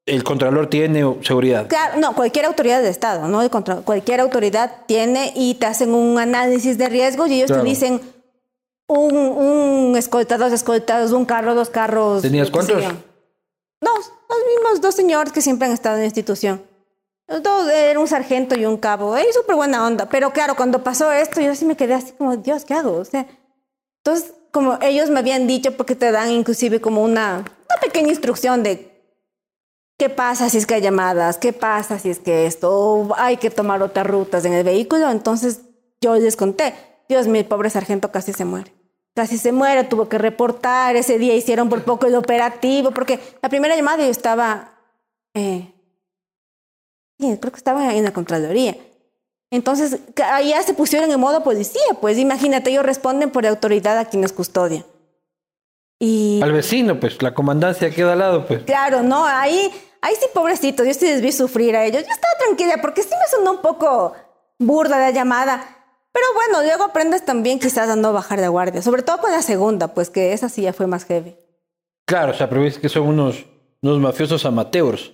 [0.06, 1.68] el Contralor tiene seguridad.
[1.70, 3.42] Claro, no, cualquier autoridad de Estado, ¿no?
[3.42, 7.64] El contra- cualquier autoridad tiene y te hacen un análisis de riesgos y ellos Claro.
[7.64, 8.02] te dicen
[8.88, 12.22] un, un escolta, dos escoltados, un carro, dos carros.
[12.22, 12.82] ¿Tenías cuántos?
[13.82, 16.64] Dos, los mismos dos señores que siempre han estado en la institución.
[17.28, 19.18] Los dos, era un sargento y un cabo.
[19.18, 20.08] Es súper buena onda.
[20.08, 23.04] Pero claro, cuando pasó esto, yo sí me quedé así como, Dios, ¿qué hago?
[24.04, 28.64] Entonces, como ellos me habían dicho, porque te dan inclusive como una, una pequeña instrucción
[28.64, 28.98] de
[29.98, 33.50] qué pasa si es que hay llamadas, qué pasa si es que esto, hay que
[33.50, 35.12] tomar otras rutas en el vehículo.
[35.12, 35.62] Entonces,
[36.00, 36.74] yo les conté,
[37.10, 38.77] Dios, mi pobre sargento casi se muere.
[39.18, 40.96] Casi se muere, tuvo que reportar.
[40.96, 44.74] Ese día hicieron por poco el operativo, porque la primera llamada yo estaba.
[45.34, 45.74] eh,
[47.20, 48.78] sí, creo que estaba en la Contraloría.
[49.50, 54.32] Entonces, allá se pusieron en modo policía, pues imagínate, ellos responden por autoridad a quienes
[54.34, 54.86] custodian.
[56.00, 58.62] Y Al vecino, pues, la comandancia queda al lado, pues.
[58.66, 62.04] claro, no, ahí, ahí sí, pobrecito, yo sí les vi sufrir a ellos.
[62.06, 64.14] Yo estaba tranquila, porque sí me sonó un poco
[64.60, 65.77] burda la llamada.
[66.18, 69.44] Pero bueno, luego aprendes también quizás a no bajar de guardia, sobre todo con la
[69.44, 71.36] segunda, pues que esa sí ya fue más heavy.
[72.08, 73.46] Claro, o sea, pero ves que son unos,
[73.84, 75.14] unos mafiosos amateurs.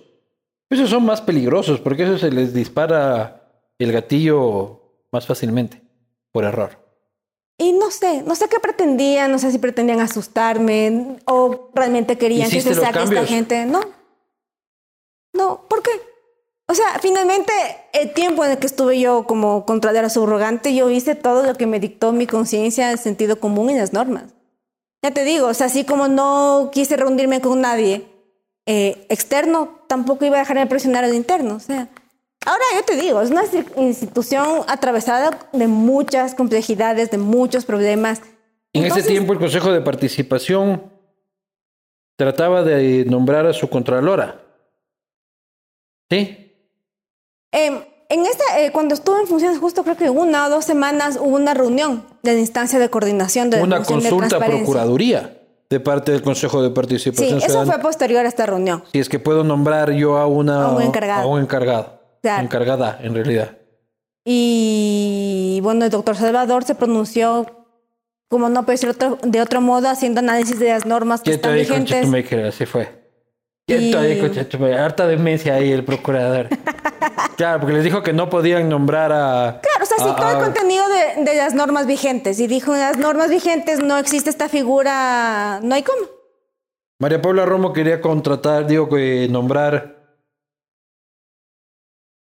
[0.70, 4.80] Esos son más peligrosos porque eso se les dispara el gatillo
[5.12, 5.82] más fácilmente,
[6.32, 6.78] por error.
[7.58, 12.48] Y no sé, no sé qué pretendían, no sé si pretendían asustarme o realmente querían
[12.48, 13.66] que ¿Hiciste se saque esta gente.
[13.66, 13.82] No.
[15.34, 15.90] No, ¿por qué?
[16.66, 17.52] O sea, finalmente,
[17.92, 21.66] el tiempo en el que estuve yo como contralora subrogante, yo hice todo lo que
[21.66, 24.34] me dictó mi conciencia, el sentido común y las normas.
[25.02, 28.06] Ya te digo, o sea, así como no quise reunirme con nadie
[28.64, 31.56] eh, externo, tampoco iba a dejarme presionar al interno.
[31.56, 31.88] O sea,
[32.46, 33.44] ahora yo te digo, es una
[33.76, 38.22] institución atravesada de muchas complejidades, de muchos problemas.
[38.72, 40.90] En Entonces, ese tiempo el Consejo de Participación
[42.16, 44.40] trataba de nombrar a su contralora.
[46.10, 46.43] ¿Sí?
[47.54, 51.16] Eh, en esta, eh, cuando estuve en funciones, justo creo que una o dos semanas
[51.20, 54.58] hubo una reunión de la instancia de coordinación de la Una función de consulta a.
[54.58, 55.38] Procuraduría
[55.70, 57.72] de parte del Consejo de Sí, Participación eso Ciudadana.
[57.72, 58.84] fue posterior a esta reunión.
[58.92, 61.22] Si es que puedo nombrar yo a una A un encargado.
[61.22, 62.00] a un encargado.
[62.22, 62.42] Claro.
[62.44, 63.56] Encargada, en realidad.
[64.24, 67.46] Y bueno, el doctor Salvador se pronunció,
[68.28, 71.54] como no puede ser otro- de otro modo, haciendo análisis de las normas que están
[71.54, 72.06] vigentes.
[72.48, 72.88] así fue.
[73.66, 73.92] Y-.
[74.72, 76.48] Harta demencia ahí el procurador.
[77.36, 79.60] claro, porque les dijo que no podían nombrar a...
[79.62, 82.38] Claro, o sea, sí, a- todo el contenido de, de las normas vigentes.
[82.40, 86.02] Y dijo, en las normas vigentes no existe esta figura, no hay cómo.
[87.00, 89.92] María Paula Romo quería contratar, digo, que nombrar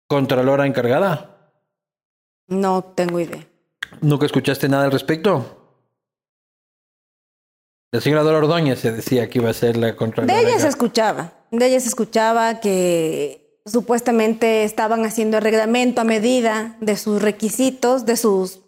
[0.09, 1.53] Contralora encargada.
[2.49, 3.47] No tengo idea.
[4.03, 5.59] ¿Nunca escuchaste nada al respecto?
[7.93, 10.35] La señora Dora Ordóñez se decía que iba a ser la Contralora.
[10.35, 16.05] De ella se escuchaba, de ella se escuchaba que supuestamente estaban haciendo el reglamento a
[16.05, 18.61] medida de sus requisitos, de sus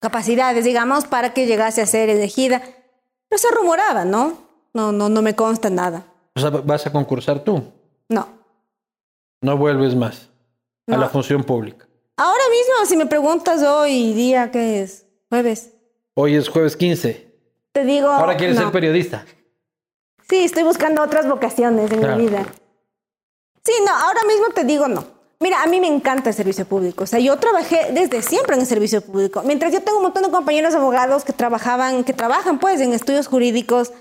[0.00, 2.62] capacidades, digamos, para que llegase a ser elegida.
[3.28, 4.38] Pero se rumoraba, ¿no?
[4.74, 6.04] No, no, no me consta nada.
[6.34, 7.62] O sea, vas a concursar tú.
[8.08, 8.28] No.
[9.40, 10.28] No vuelves más
[10.88, 11.86] a la función pública.
[12.16, 15.70] Ahora mismo, si me preguntas hoy día que es jueves,
[16.16, 17.32] Hoy es jueves 15.
[17.72, 18.08] te digo.
[18.08, 18.62] Ahora quieres no.
[18.62, 19.24] ser periodista.
[20.28, 22.16] Sí, estoy buscando otras vocaciones en Claro.
[22.16, 22.46] mi vida.
[23.64, 25.04] Sí, no, ahora mismo te digo no.
[25.40, 27.04] Mira, a mí me encanta el servicio público.
[27.04, 29.42] O sea, yo trabajé desde siempre en el servicio público.
[29.44, 33.26] Mientras yo tengo un montón de compañeros abogados que trabajaban, que trabajan pues en estudios
[33.26, 33.92] jurídicos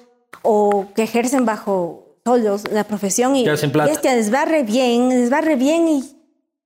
[0.42, 3.90] o que ejercen bajo solos la profesión y, hacen plata.
[3.90, 6.14] y este les va re bien, les va re bien y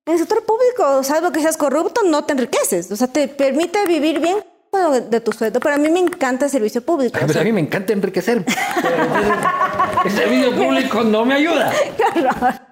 [0.05, 2.89] en el sector público, salvo que seas corrupto, no te enriqueces.
[2.91, 4.37] O sea, te permite vivir bien
[4.71, 5.59] bueno, de, tu sueldo.
[5.59, 7.17] Pero a mí me encanta el servicio público.
[7.17, 8.45] O pues sea, a mí me encanta enriquecer.
[10.05, 11.73] El servicio público no me ayuda.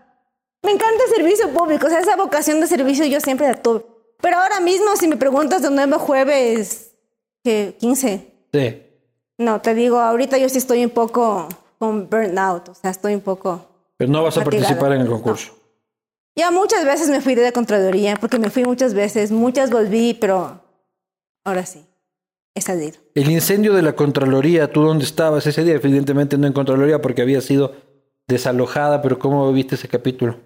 [0.66, 3.86] Me encanta el servicio público, o sea, esa vocación de servicio yo siempre la tuve.
[4.22, 6.95] Pero ahora mismo, si me preguntas de nuevo jueves
[7.43, 8.82] que 15, Sí.
[9.38, 11.47] no, te digo, ahorita yo sí estoy un poco
[11.78, 13.66] con burnout, o sea, estoy un poco...
[13.97, 15.53] Pero no vas a participar en el concurso.
[16.36, 20.16] Ya muchas veces me fui de la Contraloría, porque me fui muchas veces, muchas volví,
[20.16, 20.59] pero
[21.43, 21.86] ahora sí,
[22.55, 22.97] he salido.
[23.13, 25.76] El incendio de la Contraloría, ¿tú dónde estabas ese día?
[25.76, 27.74] Evidentemente no en Contraloría porque había sido
[28.28, 30.38] desalojada, pero ¿cómo viste ese capítulo?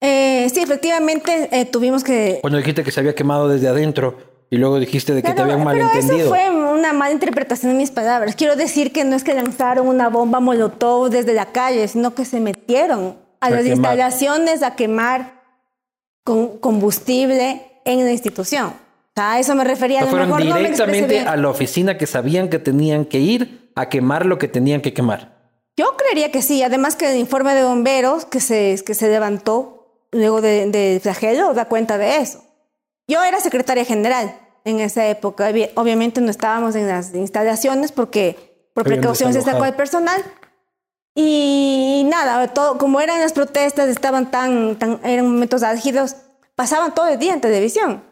[0.00, 2.38] Eh, sí, efectivamente eh, tuvimos que...
[2.40, 4.16] Cuando dijiste que se había quemado desde adentro
[4.48, 6.18] y luego dijiste de que te Claro, habían pero malentendido.
[6.18, 8.34] eso fue una mala interpretación de mis palabras.
[8.34, 12.24] Quiero decir que no es que lanzaron una bomba molotov desde la calle, sino que
[12.24, 13.76] se metieron a, A las quemar.
[13.76, 15.40] instalaciones a quemar
[16.24, 18.72] con combustible en la institución.
[19.16, 20.00] A eso me refería.
[20.00, 24.24] A lo fueron directamente a la oficina que sabían que tenían que ir a quemar
[24.24, 25.36] lo que tenían que quemar.
[25.76, 26.62] Yo creería que sí.
[26.62, 29.79] Además que el informe de bomberos que se, que se levantó
[30.12, 32.44] luego del de flagelo da cuenta de eso.
[33.08, 35.50] Yo era secretaria general en esa época.
[35.74, 40.22] Obviamente no estábamos en las instalaciones porque por precaución se sacó el personal.
[41.14, 46.16] Y nada, todo, como eran las protestas, estaban tan, tan, eran momentos álgidos,
[46.54, 48.04] pasaban todo el día en televisión.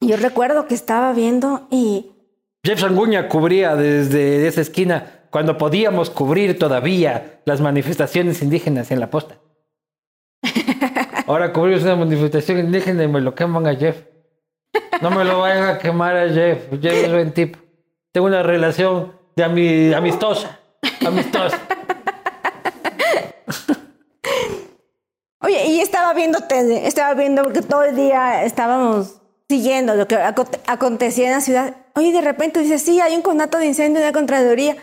[0.00, 2.10] Yo recuerdo que estaba viendo y...
[2.64, 9.08] Jeff Sanguña cubría desde esa esquina cuando podíamos cubrir todavía las manifestaciones indígenas en la
[9.08, 9.36] posta.
[11.26, 13.96] Ahora cubrimos una manifestación indígena y me lo queman a Jeff.
[15.00, 16.68] No me lo vayan a quemar a Jeff.
[16.80, 17.58] Jeff es buen tipo.
[18.12, 20.60] Tengo una relación de amistosa.
[21.06, 21.58] Amistosa.
[25.40, 30.16] Oye, y estaba viendo tele, estaba viendo porque todo el día estábamos siguiendo lo que
[30.66, 31.76] acontecía en la ciudad.
[31.94, 34.76] Oye, de repente dice, sí, hay un conato de incendio en la Contraloría.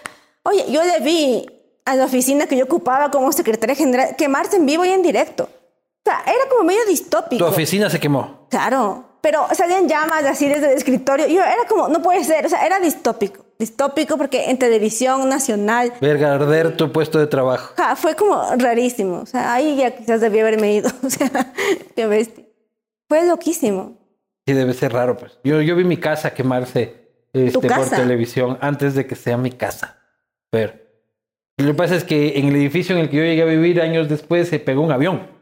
[0.43, 1.45] Oye, yo le vi
[1.85, 5.49] a la oficina que yo ocupaba como secretaria general quemarse en vivo y en directo.
[6.05, 7.43] O sea, era como medio distópico.
[7.43, 8.47] ¿Tu oficina se quemó?
[8.49, 11.27] Claro pero salían llamas así desde el escritorio.
[11.27, 13.45] Yo era como, no puede ser, o sea, era distópico.
[13.57, 15.91] Distópico porque en televisión nacional.
[15.99, 17.73] Verga, arder tu puesto de trabajo.
[17.97, 19.19] fue como rarísimo.
[19.19, 20.89] O sea, ahí ya quizás debía haberme ido.
[21.03, 21.53] O sea,
[21.95, 22.45] qué bestia.
[23.09, 23.97] Fue loquísimo.
[24.45, 25.39] Sí, debe ser raro, pues.
[25.43, 29.97] Yo, yo vi mi casa quemarse este, por televisión antes de que sea mi casa.
[30.49, 30.73] Pero
[31.57, 33.81] lo que pasa es que en el edificio en el que yo llegué a vivir
[33.81, 35.38] años después se pegó un avión.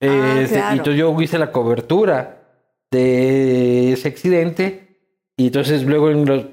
[0.00, 2.42] Ah, este, Y entonces yo hice la cobertura
[2.90, 4.98] de ese accidente
[5.36, 6.46] y entonces luego en los,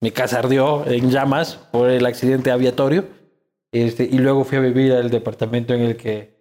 [0.00, 3.06] mi casa ardió en llamas por el accidente aviatorio
[3.72, 6.36] este, y luego fui a vivir al departamento en el que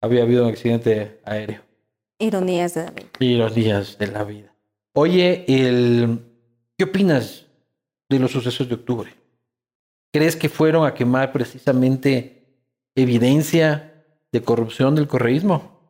[0.00, 1.62] había habido un accidente aéreo.
[2.18, 3.08] Ironías de la vida.
[3.18, 4.54] Ironías de la vida.
[4.92, 6.20] Oye, el,
[6.76, 7.46] ¿qué opinas
[8.08, 9.14] de los sucesos de octubre?
[10.12, 12.44] ¿Crees que fueron a quemar precisamente
[12.94, 13.89] evidencia
[14.32, 15.80] de corrupción del correísmo?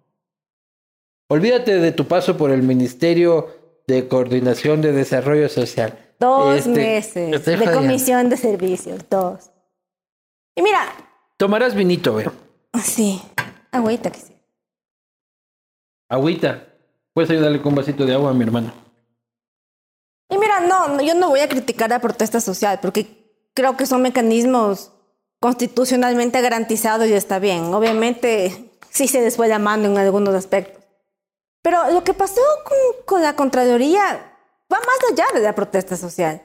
[1.29, 6.15] Olvídate de tu paso por el Ministerio de Coordinación de Desarrollo Social.
[6.19, 9.51] Dos este, meses de comisión de servicios, dos.
[10.57, 10.81] Y mira.
[11.37, 12.33] Tomarás vinito, veo.
[12.83, 13.23] Sí,
[13.71, 14.37] agüita que sí.
[16.09, 16.67] Agüita.
[17.15, 18.73] Puedes ayudarle con un vasito de agua a mi hermano.
[20.29, 23.21] Y mira, no, yo no voy a criticar la protesta social porque
[23.55, 24.93] creo que son mecanismos
[25.41, 27.75] constitucionalmente garantizados y está bien.
[27.75, 30.85] Obviamente sí se les fue la mano en algunos aspectos.
[31.63, 32.41] Pero lo que pasó
[33.07, 34.37] con, la Contraloría
[34.73, 36.43] va más allá de la protesta social.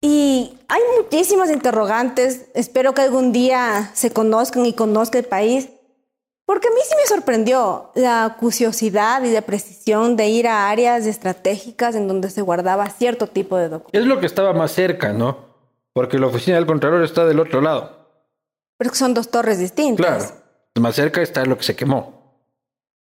[0.00, 2.46] Y hay muchísimas interrogantes.
[2.54, 5.68] Espero que algún día se conozcan y conozca el país.
[6.46, 11.04] Porque a mí sí me sorprendió la curiosidad y la precisión de ir a áreas
[11.04, 14.00] estratégicas en donde se guardaba cierto tipo de documentos.
[14.00, 15.47] Es lo que estaba más cerca, ¿no?
[15.98, 17.90] Porque la oficina del Contralor está del otro lado.
[18.76, 20.06] Pero son dos torres distintas.
[20.06, 20.42] Claro.
[20.78, 22.38] Más cerca está lo que se quemó.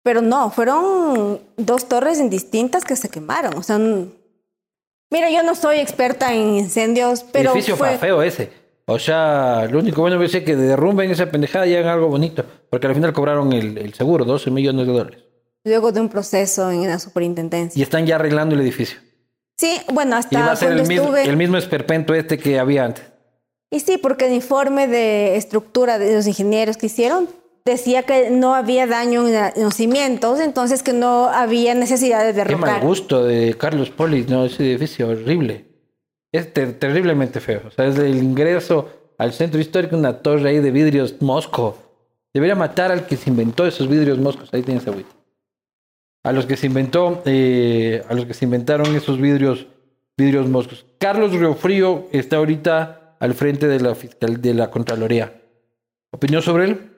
[0.02, 3.54] Pero no, fueron dos torres indistintas que se quemaron.
[3.58, 7.50] O sea, mira, yo no soy experta en incendios, pero.
[7.50, 8.50] El edificio fue feo ese.
[8.86, 12.46] O sea, lo único bueno es que derrumben esa pendejada y hagan algo bonito.
[12.70, 15.20] Porque al final cobraron el, seguro, 12 millones de dólares.
[15.66, 17.78] Luego de un proceso en la superintendencia.
[17.78, 19.00] Y están ya arreglando el edificio.
[19.58, 20.40] Sí, bueno, hasta.
[20.40, 23.06] Y va a ser el mismo, el mismo esperpento este que había antes.
[23.72, 27.30] Y sí, porque el informe de estructura de los ingenieros que hicieron
[27.66, 32.60] decía que no había daño en los cimientos, entonces que no había necesidad de derrocar.
[32.60, 35.66] Qué mal gusto de Carlos Polis, no, ese edificio horrible.
[36.32, 37.62] Es terriblemente feo.
[37.68, 41.78] O sea, desde el ingreso al centro histórico, una torre ahí de vidrios mosco.
[42.34, 44.50] Debería matar al que se inventó esos vidrios moscos.
[44.54, 45.15] Ahí tienes agüita.
[46.26, 49.68] A los que se inventó, eh, a los que se inventaron esos vidrios,
[50.18, 50.84] vidrios moscos.
[50.98, 55.40] Carlos Riofrío está ahorita al frente de la fiscal de la Contraloría.
[56.10, 56.92] ¿Opinión sobre él?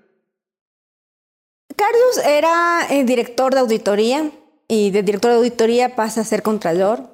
[1.76, 4.32] Carlos era el director de auditoría
[4.70, 7.10] y de director de auditoría pasa a ser contralor.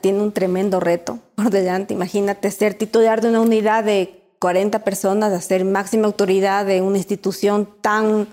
[0.00, 1.94] tiene un tremendo reto por delante.
[1.94, 6.98] Imagínate ser titular de una unidad de 40 personas, a ser máxima autoridad de una
[6.98, 8.28] institución tan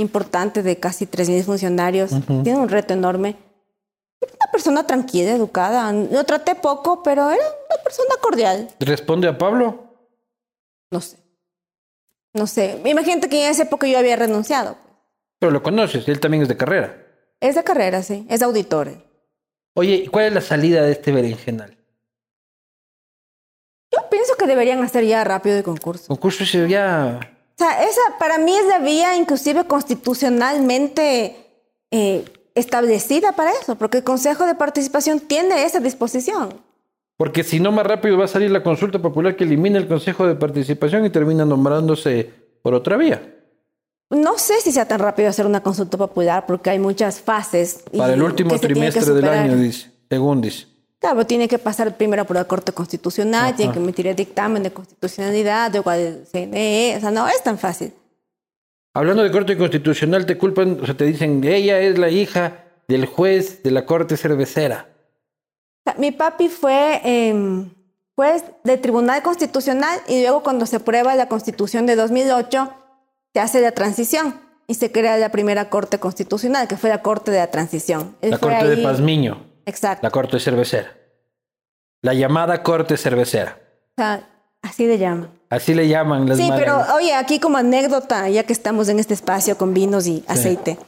[0.00, 2.10] importante de casi 3.000 funcionarios.
[2.26, 3.36] Tiene un reto enorme.
[4.20, 5.92] Una persona tranquila, educada.
[5.92, 8.68] Lo traté poco, pero era una persona cordial.
[8.80, 9.84] ¿Responde a Pablo?
[10.90, 11.16] No sé.
[12.34, 12.80] No sé.
[12.84, 14.76] Imagínate que en esa época yo había renunciado.
[15.38, 17.06] Pero lo conoces, él también es de carrera.
[17.40, 18.92] Es de carrera, sí, es auditor.
[19.74, 21.78] Oye, ¿cuál es la salida de este berenjenal?
[23.90, 26.08] Yo pienso que deberían hacer ya rápido el concurso.
[26.08, 27.18] Concurso ya...
[27.60, 31.36] O sea, esa para mí es la vía inclusive constitucionalmente
[31.90, 36.54] eh, establecida para eso, porque el Consejo de Participación tiene esa disposición.
[37.18, 40.26] Porque si no, más rápido va a salir la consulta popular que elimina el Consejo
[40.26, 42.30] de Participación y termina nombrándose
[42.62, 43.20] por otra vía.
[44.08, 47.84] No sé si sea tan rápido hacer una consulta popular porque hay muchas fases.
[47.94, 50.66] Para el último trimestre del año, dice, según dice.
[51.00, 54.70] Claro, tiene que pasar primero por la Corte Constitucional, tiene que emitir el dictamen de
[54.70, 57.94] constitucionalidad, luego el CNE, o sea, no es tan fácil.
[58.92, 63.06] Hablando de Corte Constitucional, te culpan, o sea, te dicen, ella es la hija del
[63.06, 64.88] juez de la Corte Cervecera.
[65.96, 67.70] Mi papi fue em,
[68.14, 72.74] juez del Tribunal Constitucional y luego cuando se aprueba la Constitución de 2008,
[73.32, 77.30] se hace la transición y se crea la primera Corte Constitucional, que fue la Corte
[77.30, 78.16] de la Transición.
[78.20, 79.49] la Corte de Pazmiño.
[79.66, 80.06] Exacto.
[80.06, 80.96] La Corte Cervecera.
[82.02, 83.58] La llamada Corte Cervecera.
[83.96, 84.28] O sea,
[84.62, 85.30] así le llaman.
[85.50, 89.14] Así le llaman las Sí, pero oye, aquí como anécdota, ya que estamos en este
[89.14, 90.78] espacio con vinos y aceite.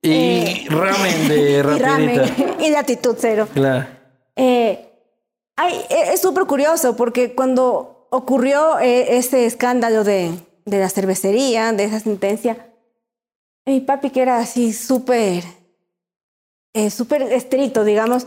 [0.00, 1.98] Y eh, ramen de rapidita.
[2.00, 3.48] Y ramen y de actitud cero.
[3.52, 3.86] Claro.
[4.36, 4.88] Eh,
[5.58, 10.32] e, es súper curioso porque cuando ocurrió eh, ese escándalo de,
[10.64, 12.68] de la cervecería, de esa sentencia,
[13.64, 15.44] mi papi que era así súper,
[16.74, 18.26] eh, súper estricto, digamos,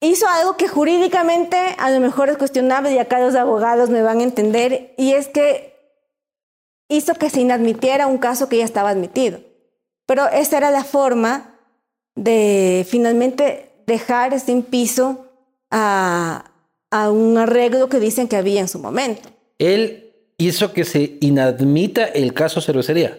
[0.00, 4.20] hizo algo que jurídicamente a lo mejor es cuestionable y acá los abogados me van
[4.20, 5.74] a entender, y es que
[6.88, 9.40] hizo que se inadmitiera un caso que ya estaba admitido.
[10.06, 11.58] Pero esa era la forma
[12.14, 15.26] de finalmente dejar sin piso
[15.70, 16.50] a,
[16.90, 19.30] a un arreglo que dicen que había en su momento.
[19.58, 23.18] Él hizo que se inadmita el caso cervecería.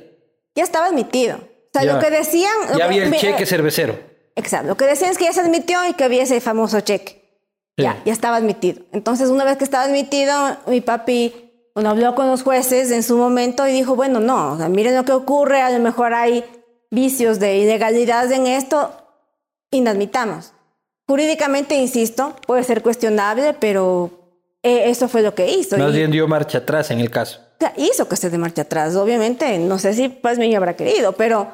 [0.56, 1.40] Ya estaba admitido.
[1.84, 2.52] Sea, lo que decían...
[2.78, 3.98] Ya había el cheque cervecero.
[4.36, 4.68] Exacto.
[4.68, 7.24] Lo que decían es que ya se admitió y que había ese famoso cheque.
[7.78, 8.84] Ya, ya estaba admitido.
[8.94, 10.34] Entonces, una vez que estaba admitido,
[10.68, 11.46] mi papi
[11.76, 14.96] bueno, habló con los jueces en su momento y dijo, bueno, no, o sea, miren
[14.96, 16.46] lo que ocurre, a lo mejor hay
[16.90, 18.94] vicios de ilegalidad en esto,
[19.72, 20.54] inadmitamos.
[21.06, 24.10] Jurídicamente, insisto, puede ser cuestionable, pero
[24.64, 25.78] eh, eso fue lo que hizo.
[25.78, 27.42] Más bien dio marcha atrás en el caso.
[27.76, 29.58] Hizo que se dé marcha atrás, obviamente.
[29.60, 31.52] No sé si pues me habrá querido, pero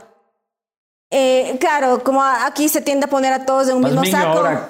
[1.12, 4.40] eh, claro, como aquí se tiende a poner a todos en un mismo saco.
[4.40, 4.70] Ahora,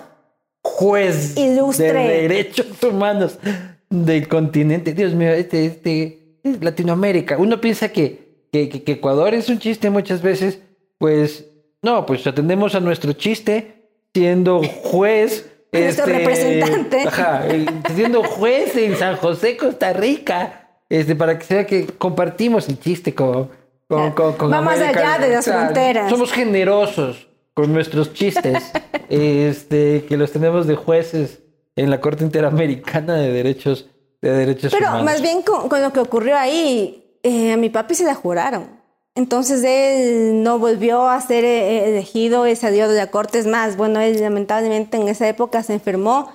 [0.64, 1.94] juez Ilustre.
[1.94, 3.38] de derechos humanos
[3.90, 4.94] del continente.
[4.94, 7.38] Dios mío, este, este, Latinoamérica.
[7.38, 10.60] Uno piensa que, que, que, Ecuador es un chiste muchas veces.
[10.98, 11.46] Pues
[11.84, 17.04] no, pues atendemos a nuestro chiste siendo juez este, representante.
[17.08, 17.44] Ajá,
[17.94, 23.14] siendo juez en San José, Costa Rica, este, para que sea que compartimos el chiste
[23.92, 26.10] con, con, con, Va más allá de las fronteras.
[26.10, 28.72] Somos generosos con nuestros chistes,
[29.10, 31.40] este, que los tenemos de jueces
[31.76, 33.90] en la Corte Interamericana de Derechos,
[34.22, 35.04] de derechos Pero Humanos.
[35.04, 38.80] más bien con, lo que ocurrió ahí, eh, a mi papi se la juraron.
[39.14, 43.40] Entonces él no volvió a ser eh, elegido y salió de la corte.
[43.40, 46.32] Es más, bueno, él lamentablemente en esa época se enfermó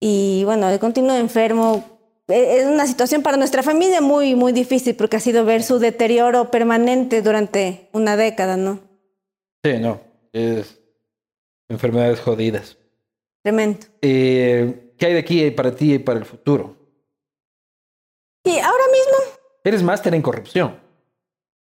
[0.00, 1.97] y bueno, él continuó enfermo.
[2.28, 5.78] E, es una situación para nuestra familia muy, muy difícil porque ha sido ver su
[5.78, 8.80] deterioro permanente durante una década, ¿no?
[9.64, 10.00] Sí, no,
[10.32, 10.78] es
[11.68, 12.76] enfermedades jodidas.
[13.42, 13.86] Tremendo.
[14.02, 16.76] Eh, ¿Qué hay de aquí para ti y para el futuro?
[18.44, 19.40] Y ahora mismo...
[19.64, 20.87] Eres máster en corrupción.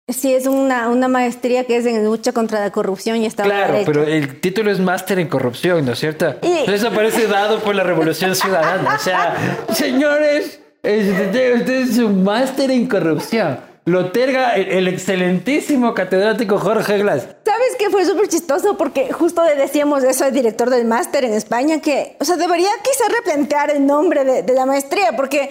[0.09, 3.83] Sí, es una, una maestría que es en lucha contra la corrupción y está Claro,
[3.85, 6.37] pero el título es máster en corrupción, ¿no es cierto?
[6.43, 8.95] Eso parece dado por la Revolución Ciudadana.
[8.95, 9.37] O sea,
[9.75, 13.59] señores, usted es un máster en corrupción.
[13.85, 17.27] Lo terga el, excelentísimo catedrático Jorge Glass.
[17.45, 18.77] ¿Sabes qué fue súper chistoso?
[18.77, 22.71] Porque justo le decíamos eso al director del máster en España, que, o sea, debería
[22.83, 25.51] quizás replantear el nombre de, de la maestría, porque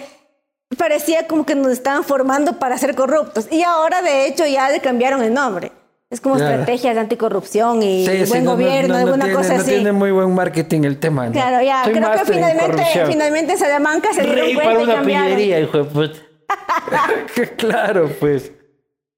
[0.76, 3.48] parecía como que nos estaban formando para ser corruptos.
[3.50, 5.72] Y ahora, de hecho, ya le cambiaron el nombre.
[6.08, 9.72] Es como estrategia de anticorrupción y buen gobierno, alguna cosa así.
[9.72, 11.30] No tiene muy buen marketing el tema.
[11.32, 11.82] Claro, ya.
[11.84, 16.18] Creo que finalmente, finalmente Salamanca se dieron cuenta para una pillería, hijo de puta.
[17.56, 18.52] claro, pues.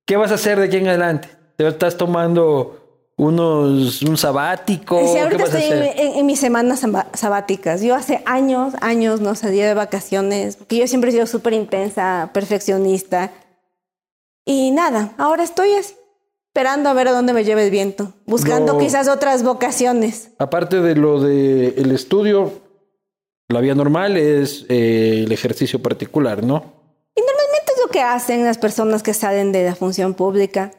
[0.07, 1.28] ¿Qué vas a hacer de aquí en adelante?
[1.57, 2.88] ¿Te estás tomando
[3.19, 5.01] unos, un sabático.
[5.12, 5.62] Sí, ahorita estoy
[5.97, 7.83] En, mis semanas sabáticas.
[7.83, 12.31] Yo hace años, años no salía de vacaciones, porque yo siempre he sido súper intensa,
[12.33, 13.33] perfeccionista.
[14.47, 19.09] Y nada, ahora estoy esperando a ver a dónde me lleve el viento, buscando quizás
[19.09, 20.31] otras vocaciones.
[20.39, 22.53] Aparte de lo del el estudio,
[23.49, 26.57] la vía normal es eh, el ejercicio particular, ¿no?
[27.16, 30.71] Y normalmente es lo que hacen las personas que salen de la función pública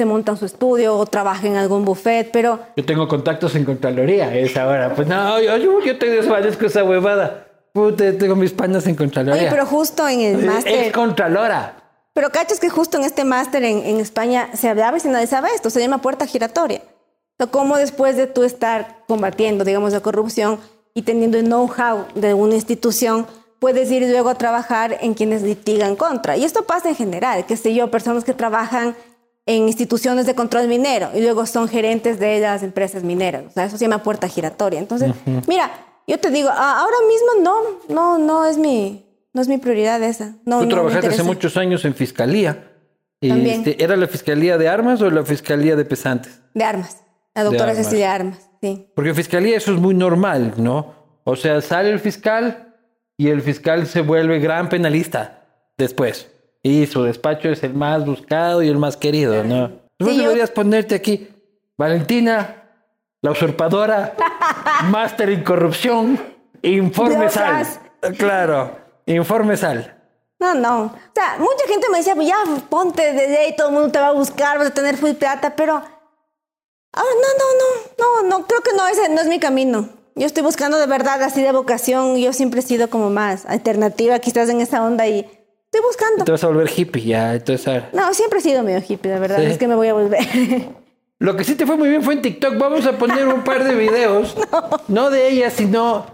[0.00, 2.58] se montan su estudio o trabajan en algún buffet, pero...
[2.74, 4.94] Yo tengo contactos en Contraloría esa hora.
[4.94, 7.46] Pues no, yo, yo, yo te desvanezco esa huevada.
[7.74, 9.42] Puta, tengo mis panas en Contraloría.
[9.42, 10.86] Oye, pero justo en el máster...
[10.86, 11.74] Es Contralora.
[12.14, 15.48] Pero cachas que justo en este máster en, en, España se hablaba y se analizaba
[15.48, 16.80] esto, se llama puerta giratoria.
[17.38, 20.60] O cómo después de tú estar combatiendo, digamos, la corrupción
[20.94, 23.26] y teniendo el know-how de una institución,
[23.58, 26.38] puedes ir luego a trabajar en quienes litigan contra.
[26.38, 28.96] Y esto pasa en general, que sé yo, personas que trabajan
[29.56, 33.44] en instituciones de control minero y luego son gerentes de las empresas mineras.
[33.48, 34.78] O sea, eso se llama puerta giratoria.
[34.78, 35.12] Entonces,
[35.48, 35.70] mira,
[36.06, 40.36] yo te digo, ahora mismo no, no, no es mi, no es mi prioridad esa.
[40.44, 42.68] No, Tú trabajaste hace muchos años en fiscalía.
[43.20, 46.40] Este, ¿Era la fiscalía de armas o la fiscalía de pesantes?
[46.54, 46.98] De armas.
[47.34, 48.88] La doctora Cecilia Armas, sí.
[48.94, 50.94] Porque fiscalía eso es muy normal, ¿no?
[51.24, 52.74] O sea, sale el fiscal
[53.16, 55.44] y el fiscal se vuelve gran penalista
[55.76, 56.28] después.
[56.62, 59.72] Y su despacho es el más buscado y el más querido, ¿no?
[59.96, 61.28] Tú deberías ponerte aquí,
[61.76, 62.64] Valentina,
[63.22, 64.14] la usurpadora,
[64.90, 66.20] máster en corrupción,
[66.62, 67.66] informe sal.
[68.18, 68.78] Claro.
[69.06, 69.96] Informe sal.
[70.38, 70.84] No, no.
[70.84, 72.36] O sea, mucha gente me decía, pues ya
[72.68, 75.54] ponte de ley, todo el mundo te va a buscar, vas a tener full plata,
[75.54, 75.74] pero.
[76.92, 79.90] Ah, no, no, no, no, no, creo que no, ese no es mi camino.
[80.16, 82.16] Yo estoy buscando de verdad así de vocación.
[82.16, 85.30] Yo siempre he sido como más alternativa, quizás en esa onda y
[85.72, 86.24] estoy buscando.
[86.24, 87.84] Te vas a volver hippie ya, entonces.
[87.92, 89.42] No, siempre he sido medio hippie, de verdad.
[89.42, 90.20] Es que me voy a volver.
[91.18, 92.56] Lo que sí te fue muy bien fue en TikTok.
[92.58, 94.36] Vamos a poner un par de videos.
[94.52, 94.70] no.
[94.88, 96.06] no de ella, sino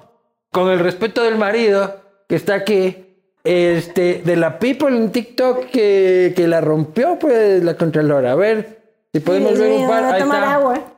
[0.51, 3.07] con el respeto del marido que está aquí,
[3.45, 8.33] este, de la people en TikTok que, que la rompió, pues, la Contralora.
[8.33, 8.83] A ver,
[9.13, 10.05] si podemos ver un par.
[10.05, 10.55] Ahí tomar está.
[10.55, 10.96] agua.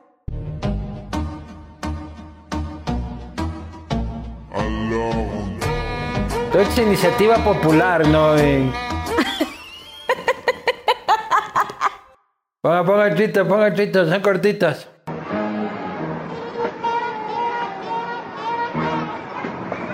[6.59, 8.35] Esta iniciativa popular, ¿no?
[12.61, 14.89] ponga, ponga chitas, ponga chitas, son cortitas.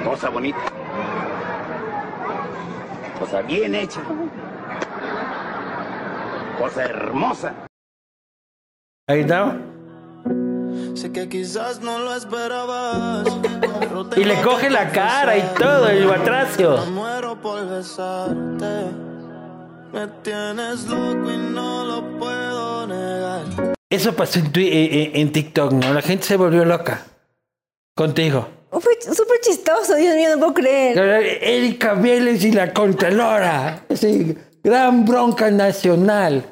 [0.03, 0.76] Cosa bonita
[3.20, 4.01] cosa bien hecha,
[6.59, 7.53] cosa hermosa.
[9.07, 9.57] Ahí está.
[10.96, 13.28] Sé que quizás no lo esperabas.
[14.16, 16.78] y le coge la cara y todo, el batracio.
[16.86, 18.91] Me muero por besarte.
[19.91, 23.76] Me tienes loco y no lo puedo negar.
[23.89, 25.93] Eso pasó en, en TikTok, ¿no?
[25.93, 27.06] La gente se volvió loca.
[27.93, 28.48] Contigo.
[28.72, 30.98] Fue súper chistoso, Dios mío, no puedo creer.
[31.41, 33.86] Erika Vélez y la Contralora.
[33.93, 36.46] Sí, gran bronca nacional.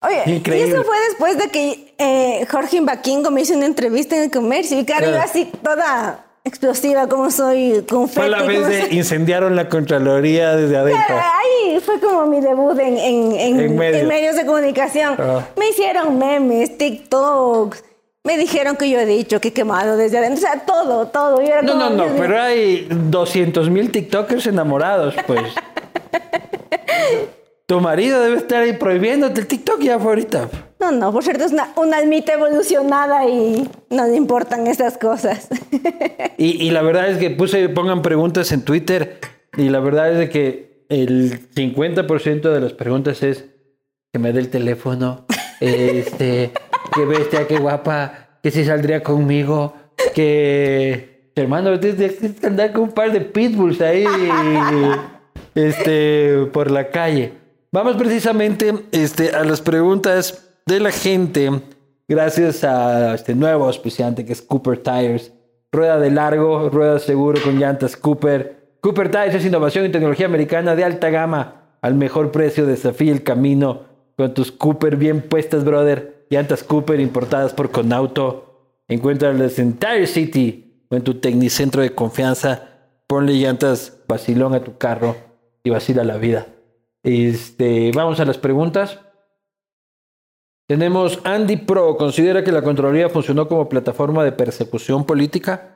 [0.00, 4.24] Oye, y eso fue después de que eh, Jorge Imbaquingo me hizo una entrevista en
[4.24, 8.94] el comercio y claro, iba así toda explosiva como soy, con Fue la vez de
[8.94, 11.16] incendiaron la Contraloría desde adentro.
[11.16, 15.16] ahí fue como mi debut en, en, medios de comunicación.
[15.18, 15.46] Ah.
[15.56, 17.84] Me hicieron memes, TikToks,
[18.24, 20.38] me dijeron que yo he dicho que he quemado desde adentro.
[20.38, 21.40] O sea, todo, todo.
[21.62, 25.42] no, no, no, pero hay 200 mil TikTokers enamorados, pues.
[27.66, 30.48] tu marido debe estar ahí prohibiéndote el TikTok ya ahorita.
[30.80, 35.48] No, no, por cierto, es una, una almita evolucionada y no le importan esas cosas.
[36.38, 39.18] y, la verdad es que puse, pongan preguntas en Twitter
[39.56, 43.46] y la verdad es de que el 50% de las preguntas es
[44.12, 45.26] que me dé el teléfono,
[45.60, 46.52] este,
[46.94, 49.74] qué bestia, qué guapa, que si saldría conmigo,
[50.14, 54.06] que hermano, tienes que andar con un par de pitbulls ahí
[55.54, 57.32] este, por la calle.
[57.70, 61.50] Vamos precisamente este, a las preguntas de la gente,
[62.06, 65.32] gracias a este nuevo auspiciante que es Cooper Tires.
[65.72, 68.76] Rueda de largo, rueda seguro con llantas Cooper.
[68.82, 72.66] Cooper Tires es innovación y tecnología americana de alta gama al mejor precio.
[72.66, 73.84] Desafía el camino
[74.16, 76.26] con tus Cooper bien puestas, brother.
[76.28, 78.68] Llantas Cooper importadas por Conauto.
[78.88, 82.68] Encuéntralas en Tire City o en tu tecnicentro de confianza.
[83.06, 85.16] Ponle llantas vacilón a tu carro
[85.64, 86.46] y vacila la vida.
[87.02, 88.98] Este, vamos a las preguntas.
[90.68, 91.96] Tenemos Andy Pro.
[91.96, 95.74] ¿Considera que la Contraloría funcionó como plataforma de persecución política?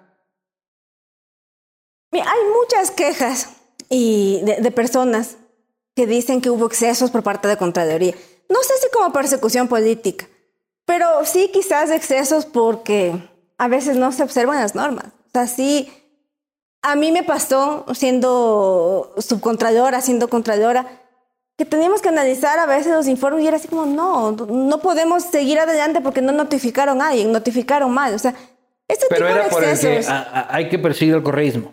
[2.12, 3.56] Hay muchas quejas
[3.88, 5.38] y de, personas
[5.96, 8.14] que dicen que hubo excesos por parte de Contraloría.
[8.50, 10.28] No sé si como persecución política,
[10.84, 13.14] pero sí quizás excesos porque
[13.56, 15.06] a veces no se observan las normas.
[15.06, 15.90] O sea, sí,
[16.82, 21.01] a mí me pasó siendo subcontralora, siendo contralora,
[21.56, 25.22] que teníamos que analizar a veces los informes y era así como, no, no podemos
[25.24, 28.14] seguir adelante porque no notificaron a alguien, notificaron mal.
[28.14, 28.34] O sea,
[28.88, 30.04] este Pero era por el que
[30.48, 31.72] hay que perseguir el correísmo.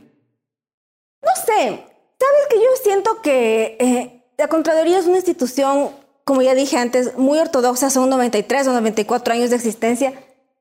[1.21, 1.85] No sé,
[2.19, 5.91] sabes que yo siento que eh, la Contraloría es una institución
[6.29, 10.13] como ya dije antes, muy ortodoxas, son 93 o 94 años de existencia.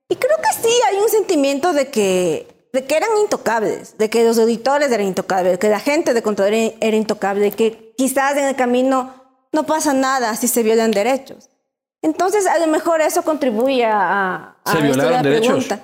[0.09, 2.47] Y creo que sí hay un sentimiento de que,
[2.79, 6.73] de que eran intocables, de que los auditores eran intocables, que la gente de Contraloría
[6.81, 9.15] era intocable, que quizás en el camino
[9.53, 11.49] no pasa nada si se violan derechos.
[12.03, 15.47] Entonces, a lo mejor eso contribuye a, a ¿Se de violaron la derechos?
[15.49, 15.81] pregunta.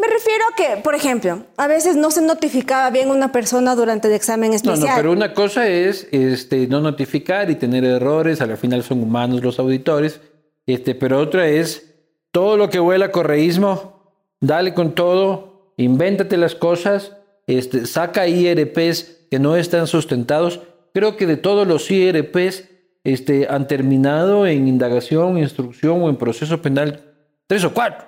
[0.00, 4.08] Me refiero a que, por ejemplo, a veces no se notificaba bien una persona durante
[4.08, 4.90] el examen No, especial.
[4.90, 9.42] no, pero una cosa es este, no notificar y tener errores, al final son humanos
[9.42, 10.20] los auditores,
[10.66, 11.94] este, pero otra es
[12.30, 14.02] todo lo que huela a correísmo,
[14.40, 15.47] dale con todo,
[15.78, 17.16] invéntate las cosas,
[17.46, 20.60] este, saca IRPs que no están sustentados.
[20.92, 22.64] Creo que de todos los IRPs
[23.04, 27.04] este, han terminado en indagación, instrucción o en proceso penal
[27.46, 28.06] tres o cuatro.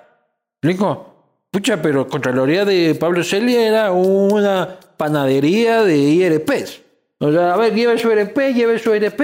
[0.61, 1.11] ¿Explico?
[1.49, 6.81] Pucha, pero Contraloría de Pablo Celia era una panadería de IRPs.
[7.19, 9.21] O sea, a ver, lleve su IRP, lleve su IRP,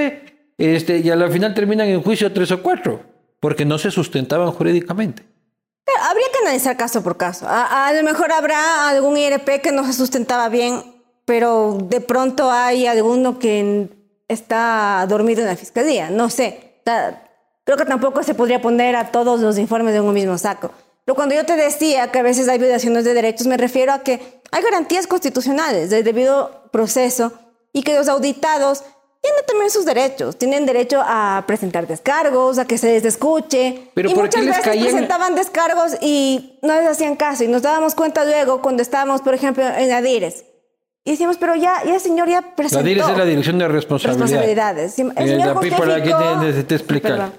[0.57, 3.01] este, y al final terminan en juicio tres o cuatro,
[3.39, 5.23] porque no se sustentaban jurídicamente.
[5.87, 7.47] Pero habría que analizar caso por caso.
[7.47, 10.83] A, a lo mejor habrá algún IRP que no se sustentaba bien,
[11.23, 13.89] pero de pronto hay alguno que
[14.27, 16.09] está dormido en la fiscalía.
[16.09, 16.81] No sé.
[17.63, 20.71] Creo que tampoco se podría poner a todos los informes de un mismo saco.
[21.05, 23.99] Pero cuando yo te decía que a veces hay violaciones de derechos, me refiero a
[23.99, 27.31] que hay garantías constitucionales del debido proceso
[27.71, 28.83] y que los auditados
[29.27, 30.37] tienen también sus derechos.
[30.37, 33.89] Tienen derecho a presentar descargos, a que se les escuche.
[33.93, 37.43] Pero y ¿por muchas qué les veces caían- presentaban descargos y no les hacían caso.
[37.43, 40.45] Y nos dábamos cuenta luego cuando estábamos, por ejemplo, en la DIRES.
[41.03, 42.83] Y decíamos, pero ya, ya el señor ya presentó.
[42.83, 44.21] La DIRES es la Dirección de Responsabilidad.
[44.25, 44.93] responsabilidades.
[44.93, 45.83] Sí, El Eh, señor justificó-
[47.01, 47.31] te-.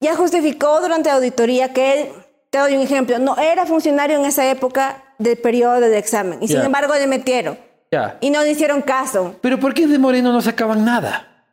[0.00, 2.08] Ya justificó durante la auditoría que él,
[2.50, 6.38] te doy un ejemplo, no era funcionario en esa época del periodo del examen.
[6.42, 6.64] Y sin Ya.
[6.66, 7.58] embargo le metieron.
[7.90, 8.18] Ya.
[8.20, 9.36] Y no le hicieron caso.
[9.40, 11.46] Pero ¿por qué de Moreno no sacaban nada?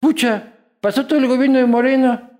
[0.00, 2.30] Pucha, pasó todo el gobierno de Moreno,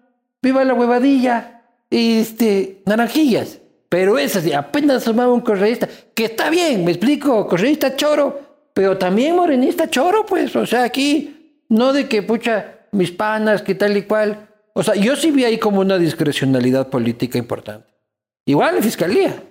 [0.42, 3.60] viva la huevadilla, y este, naranjillas.
[3.88, 8.40] Pero esas, apenas asomaba un correísta, que está bien, me explico, correísta choro,
[8.74, 13.74] pero también morenista choro, pues, o sea, aquí, no de que, pucha, mis panas, que
[13.74, 14.48] tal y cual.
[14.74, 17.88] O sea, yo sí vi ahí como una discrecionalidad política importante.
[18.44, 19.42] Igual en fiscalía.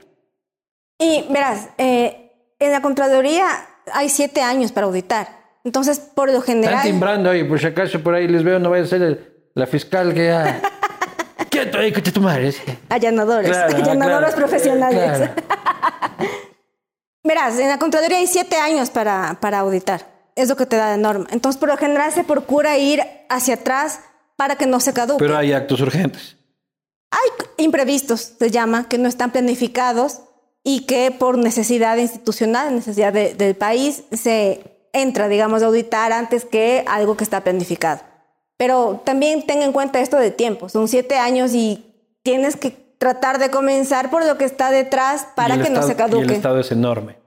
[1.00, 2.25] Y verás, eh,
[2.66, 3.48] en la Contraloría
[3.94, 5.28] hay siete años para auditar.
[5.64, 6.84] Entonces, por lo Están general...
[6.84, 9.66] timbrando ahí, por si acaso por ahí les veo, no vaya a ser el- la
[9.68, 10.62] fiscal que ya.
[11.50, 12.52] Quieto ahí, que tu madre.
[12.52, 12.62] sí.
[12.90, 15.18] Allanadores, Claro, allanadores claro, profesionales.
[15.18, 15.34] claro.
[17.24, 20.06] Verás, en la Contraloría hay siete años para, para auditar.
[20.36, 21.26] Es lo que te da la norma.
[21.32, 24.02] Entonces, por lo general se procura ir hacia atrás
[24.36, 25.24] para que no se caduque.
[25.24, 26.38] Pero hay actos urgentes.
[27.10, 30.22] Hay imprevistos, se llama, que no están planificados
[30.68, 36.44] y que por necesidad institucional, necesidad de- del país, se entra, digamos, a auditar antes
[36.44, 38.02] que algo que está planificado.
[38.58, 40.68] Pero también ten en cuenta esto de tiempo.
[40.68, 41.86] Son siete años y
[42.24, 45.90] tienes que tratar de comenzar por lo que está detrás para que no estado- se
[45.90, 46.34] Y el caduque.
[46.34, 47.18] estado es enorme.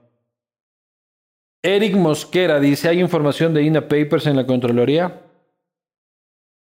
[1.63, 5.21] Eric Mosquera dice: ¿hay información de INA Papers en la Contraloría?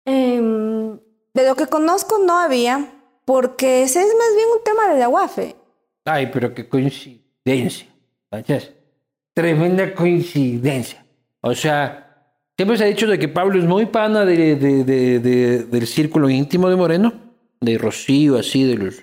[0.04, 0.98] Em,
[1.34, 2.92] de lo que conozco no había,
[3.24, 5.55] porque ese es más bien un tema de la UAFE.
[6.06, 7.86] Ay, pero qué coincidencia.
[8.30, 8.70] ¿cachas?
[9.34, 11.04] Tremenda coincidencia.
[11.42, 15.18] O sea, siempre se ha dicho de que Pablo es muy pana de, de- de-
[15.20, 17.12] de- del círculo íntimo de Moreno,
[17.60, 19.02] de Rocío, así, de los,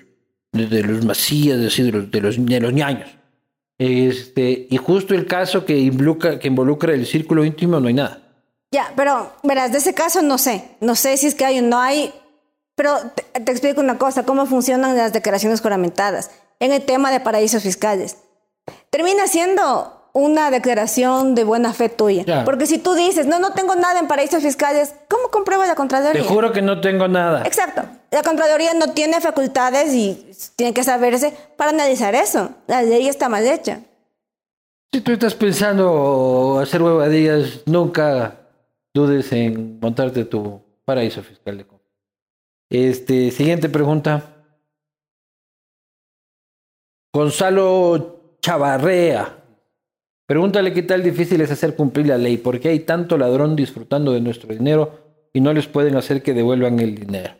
[0.52, 3.08] de los Macías, así, de los, de los, de los ñaños.
[3.78, 8.20] Este, y justo el caso que involucra, que involucra el círculo íntimo no hay nada.
[8.72, 10.64] Ya, pero verás, de ese caso no sé.
[10.80, 12.12] No sé si es que hay o no hay.
[12.76, 16.30] Pero te, te explico una cosa, cómo funcionan las declaraciones juramentadas
[16.60, 18.18] en el tema de paraísos fiscales.
[18.90, 22.22] Termina siendo una declaración de buena fe tuya.
[22.24, 22.44] Ya.
[22.44, 25.76] Porque si tú dices, no, no tengo nada en paraísos fiscales, ¿cómo comprueba la Te
[25.76, 26.24] Contraloría?
[26.24, 27.42] juro que no tengo nada.
[27.44, 27.82] Exacto.
[28.12, 32.50] La Contraloría no tiene facultades y tiene que saberse para analizar eso.
[32.68, 33.80] La ley está mal hecha.
[34.92, 38.36] Si tú estás pensando hacer huevadillas, nunca
[38.94, 41.66] dudes en montarte tu paraíso fiscal.
[42.70, 44.33] Este, siguiente pregunta.
[47.14, 49.38] Gonzalo Chavarrea.
[50.26, 52.38] Pregúntale qué tal difícil es hacer cumplir la ley.
[52.38, 56.34] ¿Por qué hay tanto ladrón disfrutando de nuestro dinero y no les pueden hacer que
[56.34, 57.34] devuelvan el dinero?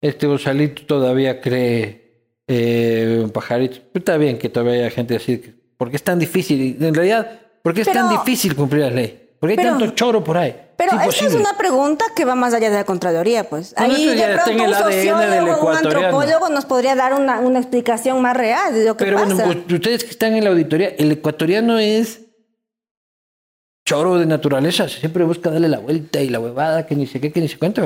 [0.00, 2.08] Este Gonzalito todavía cree
[2.48, 3.76] eh, un pajarito.
[3.92, 5.38] Pero Está bien que todavía haya gente así.
[5.38, 6.76] que- ¿Por qué es tan difícil?
[6.80, 9.28] En realidad, ¿por qué es Pero- tan difícil cumplir la ley?
[9.38, 10.56] ¿Por qué hay Pero- tanto choro por ahí?
[10.78, 11.40] Pero esa es imposible.
[11.40, 13.74] una pregunta que va más allá de la Contraloría, pues.
[13.76, 15.76] Bueno, Ahí de pronto un sociólogo, un ecuatoriano.
[16.06, 19.34] antropólogo nos podría dar una, una explicación más real de lo que Pero pasa.
[19.44, 22.20] bueno, pues, ustedes que están en la auditoría, el ecuatoriano es
[23.84, 24.88] choro de naturaleza.
[24.88, 27.58] Siempre busca darle la vuelta y la huevada, que ni sé qué, que ni sé
[27.58, 27.82] cuánto.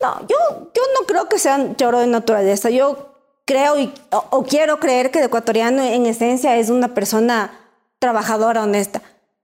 [0.00, 2.70] No, yo, yo no creo que sean choro de naturaleza.
[2.70, 3.14] Yo
[3.46, 7.52] creo y, o, o quiero creer que el ecuatoriano en esencia es una persona
[7.98, 9.00] trabajadora, honesta.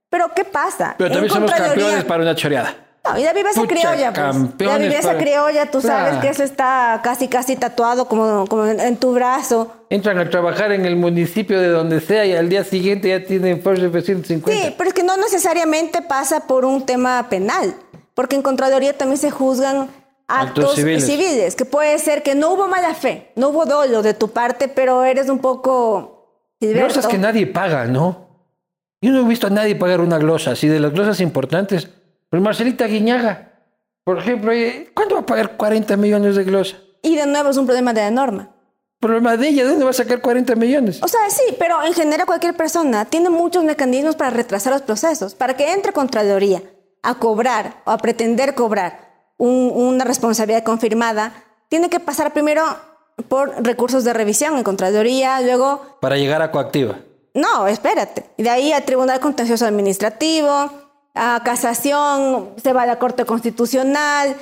[0.09, 0.95] Pero ¿qué pasa?
[0.97, 2.73] Pero también somos campeones para una choreada.
[3.03, 4.11] No, y la viveza Pucha, criolla,
[4.57, 4.79] pues.
[4.79, 6.21] Viveza para- criolla, tú sabes Claro.
[6.21, 9.71] que eso está casi, casi tatuado como, como en, en tu brazo.
[9.91, 13.61] Entran a trabajar en el municipio de donde sea y al día siguiente ya tienen
[13.61, 14.51] Porsche F-150.
[14.51, 17.75] Sí, pero es que no necesariamente pasa por un tema penal,
[18.15, 19.87] porque en Contraloría también se juzgan
[20.27, 21.05] Actos actos civiles.
[21.05, 21.55] civiles.
[21.55, 25.03] que puede ser que no hubo mala fe, no hubo dolo de tu parte, pero
[25.05, 26.11] eres un poco...
[26.59, 26.85] Gilberto.
[26.93, 28.24] Glosas que nadie paga, ¿no?
[29.01, 31.89] Yo no he visto a nadie pagar una glosa, así de las glosas importantes.
[32.29, 33.51] Pues Marcelita Guiñaga,
[34.03, 36.77] por ejemplo, eh, ¿cuándo va a pagar 40 millones de glosa?
[37.01, 38.49] Y de nuevo es un problema de la norma.
[38.99, 41.03] Problema de ella, ¿de dónde va a sacar 40 millones?
[41.03, 45.35] O sea, sí, pero en general cualquier persona tiene muchos mecanismos para retrasar los procesos.
[45.35, 46.63] Para que entre Contraloría
[47.03, 51.33] a cobrar o a pretender cobrar un- una responsabilidad confirmada,
[51.69, 52.63] tiene que pasar primero
[53.27, 56.95] por recursos de revisión en Contraloría, luego Para llegar a coactiva.
[57.35, 58.25] No, espérate.
[58.37, 60.71] De ahí al Tribunal Contencioso Administrativo,
[61.13, 64.35] a casación, se va a la Corte Constitucional,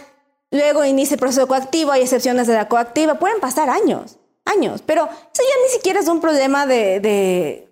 [0.52, 5.04] luego inicia el proceso coactivo, hay excepciones de la coactiva, pueden pasar años, años, pero
[5.06, 7.68] eso ya ni siquiera es un problema de, de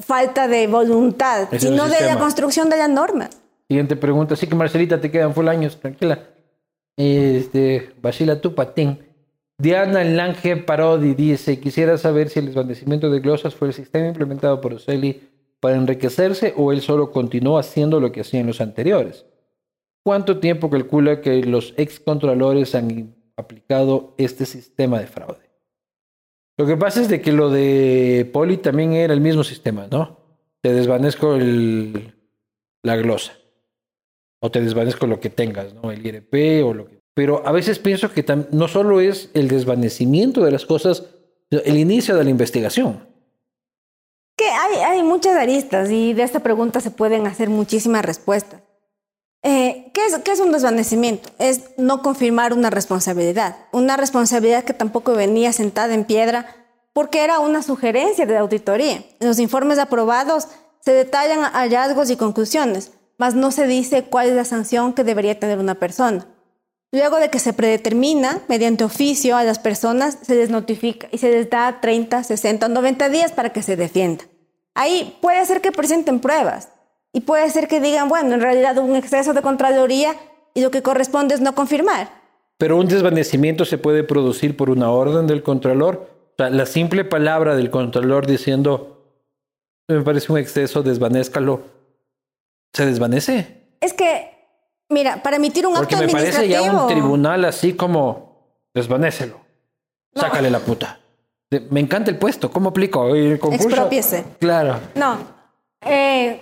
[0.00, 3.28] falta de voluntad, Es sino de la construcción de la norma.
[3.68, 4.34] Siguiente pregunta.
[4.34, 6.18] Sí que Marcelita te quedan full años, tranquila.
[6.96, 9.09] Este, vacila tu patín.
[9.60, 14.60] Diana Lange Parodi dice, quisiera saber si el desvanecimiento de glosas fue el sistema implementado
[14.60, 15.28] por Oceli
[15.60, 19.26] para enriquecerse o él solo continuó haciendo lo que hacían los anteriores.
[20.02, 25.50] ¿Cuánto tiempo calcula que los excontrolores han aplicado este sistema de fraude?
[26.56, 30.20] Lo que pasa es de que lo de Poli también era el mismo sistema, ¿no?
[30.62, 32.14] Te desvanezco el,
[32.82, 33.34] la glosa.
[34.40, 35.92] O te desvanezco lo que tengas, ¿no?
[35.92, 36.99] El IRP o lo que...
[37.14, 41.04] Pero a veces pienso que no solo es el desvanecimiento de las cosas,
[41.50, 43.08] el inicio de la investigación.
[44.36, 48.62] Que hay, muchas aristas y de esta pregunta se pueden hacer muchísimas respuestas.
[49.42, 51.30] Eh, ¿qué, es, qué es un desvanecimiento?
[51.38, 56.46] Es no confirmar una responsabilidad, una responsabilidad que tampoco venía sentada en piedra
[56.92, 59.04] porque era una sugerencia de auditoría.
[59.20, 60.48] En los informes aprobados
[60.80, 65.38] se detallan hallazgos y conclusiones, mas no se dice cuál es la sanción que debería
[65.38, 66.26] tener una persona.
[66.92, 71.30] Luego de que se predetermina mediante oficio a las personas, se les notifica y se
[71.30, 74.24] les da 30, 60 o 90 días para que se defienda.
[74.74, 76.68] Ahí puede ser que presenten pruebas
[77.12, 80.16] y puede ser que digan, bueno, en realidad un exceso de Contraloría
[80.54, 82.08] y lo que corresponde es no confirmar.
[82.58, 86.08] Pero un desvanecimiento se puede producir por una orden del Contralor.
[86.32, 89.00] O sea, la simple palabra del Contralor diciendo,
[89.88, 91.62] me parece un exceso, desvanézcalo,
[92.72, 93.64] se desvanece.
[93.80, 94.29] Es que,
[94.90, 99.40] mira, para emitir un Porque acto me parece ya un tribunal así como, desvanécelo,
[100.14, 100.22] No.
[100.22, 101.00] sácale la puta.
[101.70, 103.14] Me encanta el puesto, ¿cómo aplico?
[103.14, 103.68] El concurso.
[103.68, 104.24] Expropiese.
[104.38, 104.78] Claro.
[104.94, 105.18] No.
[105.80, 106.40] Eh,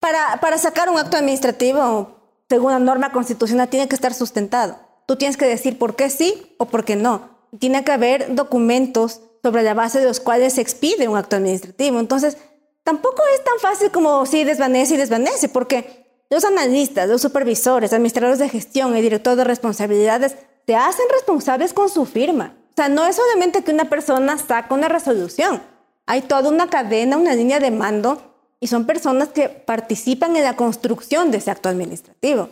[0.00, 2.16] para, para sacar un acto administrativo,
[2.48, 4.78] según la norma constitucional, tiene que estar sustentado.
[5.06, 7.28] Tú tienes que decir por qué sí o por qué no.
[7.58, 12.00] Tiene que haber documentos sobre la base de los cuales se expide un acto administrativo.
[12.00, 12.38] Entonces,
[12.84, 16.01] tampoco es tan fácil como sí desvanece y desvanece, porque
[16.32, 20.34] los analistas, los supervisores, administradores de gestión y directores de responsabilidades
[20.66, 22.54] se hacen responsables con su firma.
[22.70, 25.60] O sea, no es solamente que una persona saca una resolución.
[26.06, 30.56] Hay toda una cadena, una línea de mando y son personas que participan en la
[30.56, 32.48] construcción de ese acto administrativo.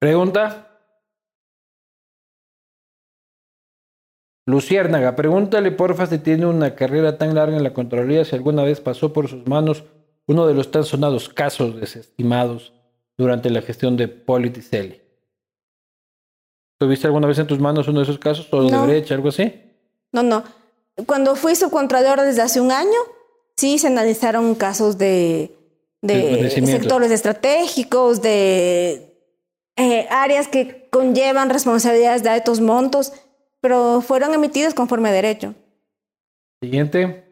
[0.00, 0.68] Pregunta.
[4.46, 8.80] Luciérnaga, pregúntale porfa si tiene una carrera tan larga en la Contraloría si alguna vez
[8.80, 9.84] pasó por sus manos
[10.26, 12.72] uno de los tan sonados casos desestimados
[13.22, 15.00] durante la gestión de Politicelli.
[16.78, 18.48] ¿Tuviste alguna vez en tus manos uno de esos casos?
[18.52, 19.54] ¿O de brecha, algo así?
[20.10, 20.42] No, no.
[21.06, 22.98] Cuando fui subcontralora desde hace un año,
[23.56, 25.56] sí se analizaron casos de,
[26.02, 29.16] sectores estratégicos, de
[29.76, 33.12] eh, áreas que conllevan responsabilidades de altos montos,
[33.60, 35.54] pero fueron emitidos conforme a derecho.
[36.60, 37.24] Siguiente.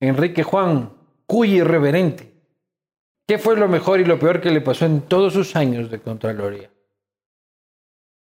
[0.00, 0.92] Enrique Juan,
[1.26, 2.37] cuy irreverente.
[3.28, 6.00] ¿Qué fue lo mejor y lo peor que le pasó en todos sus años de
[6.00, 6.70] Contraloría?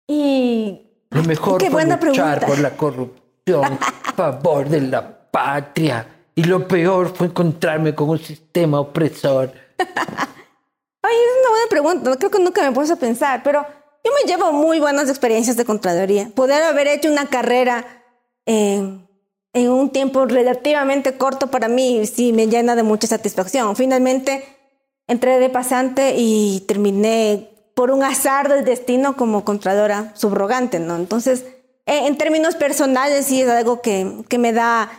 [0.08, 0.80] Y
[1.10, 2.46] Lo mejor Qué fue buena luchar pregunta.
[2.46, 6.06] por la corrupción a favor de la patria.
[6.36, 9.52] Y lo peor fue encontrarme con un sistema opresor.
[9.78, 12.16] Ay, es una buena pregunta.
[12.16, 13.66] Creo que nunca me puesto a pensar, pero
[14.04, 16.30] yo me llevo muy buenas experiencias de Contraloría.
[16.32, 18.04] Poder haber hecho una carrera
[18.46, 19.08] en,
[19.52, 23.74] en un tiempo relativamente corto para mí sí me llena de mucha satisfacción.
[23.74, 24.61] Finalmente
[25.06, 30.96] entré de pasante y terminé por un azar del destino como Contralora subrogante, ¿no?
[30.96, 31.44] Entonces,
[31.86, 34.90] eh, en términos personales sí es algo que, que me da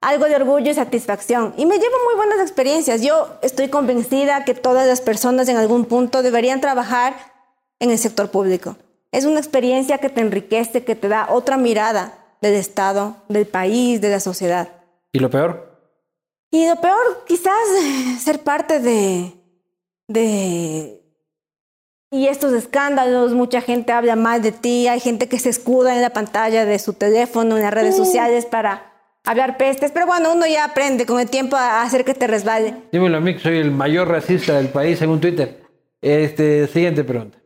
[0.00, 1.54] algo de orgullo y satisfacción.
[1.56, 3.02] Y me llevo muy buenas experiencias.
[3.02, 7.14] Yo estoy convencida que todas las personas en algún punto deberían trabajar
[7.78, 8.76] en el sector público.
[9.12, 14.00] Es una experiencia que te enriquece, que te da otra mirada del Estado, del país,
[14.00, 14.68] de la sociedad.
[15.12, 15.78] ¿Y lo peor?
[16.50, 17.54] Y lo peor, quizás
[18.20, 19.32] ser parte de,
[20.08, 21.04] de
[22.14, 26.00] y estos escándalos, mucha gente habla mal de ti, hay gente que se escuda en
[26.00, 28.92] la pantalla de su teléfono, en las redes sociales para
[29.24, 32.76] hablar pestes, pero bueno, uno ya aprende con el tiempo a hacer que te resbale.
[32.92, 35.64] Dímelo a mí, que soy el mayor racista del país según Twitter.
[36.00, 37.38] Este, siguiente pregunta.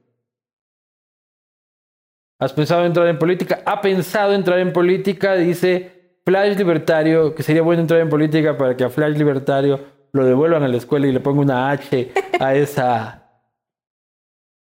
[2.39, 3.63] ¿Has pensado entrar en política?
[3.65, 5.35] ¿Ha pensado entrar en política?
[5.35, 9.81] Dice Flash Libertario, que sería bueno entrar en política para que a Flash Libertario
[10.13, 13.25] lo devuelvan a la escuela y le ponga una H a esa...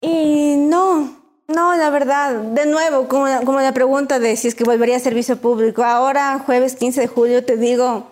[0.00, 1.16] Y no,
[1.48, 4.96] no, la verdad, de nuevo, como la, como la pregunta de si es que volvería
[4.96, 5.84] a servicio público.
[5.84, 8.10] Ahora, jueves 15 de julio, te digo,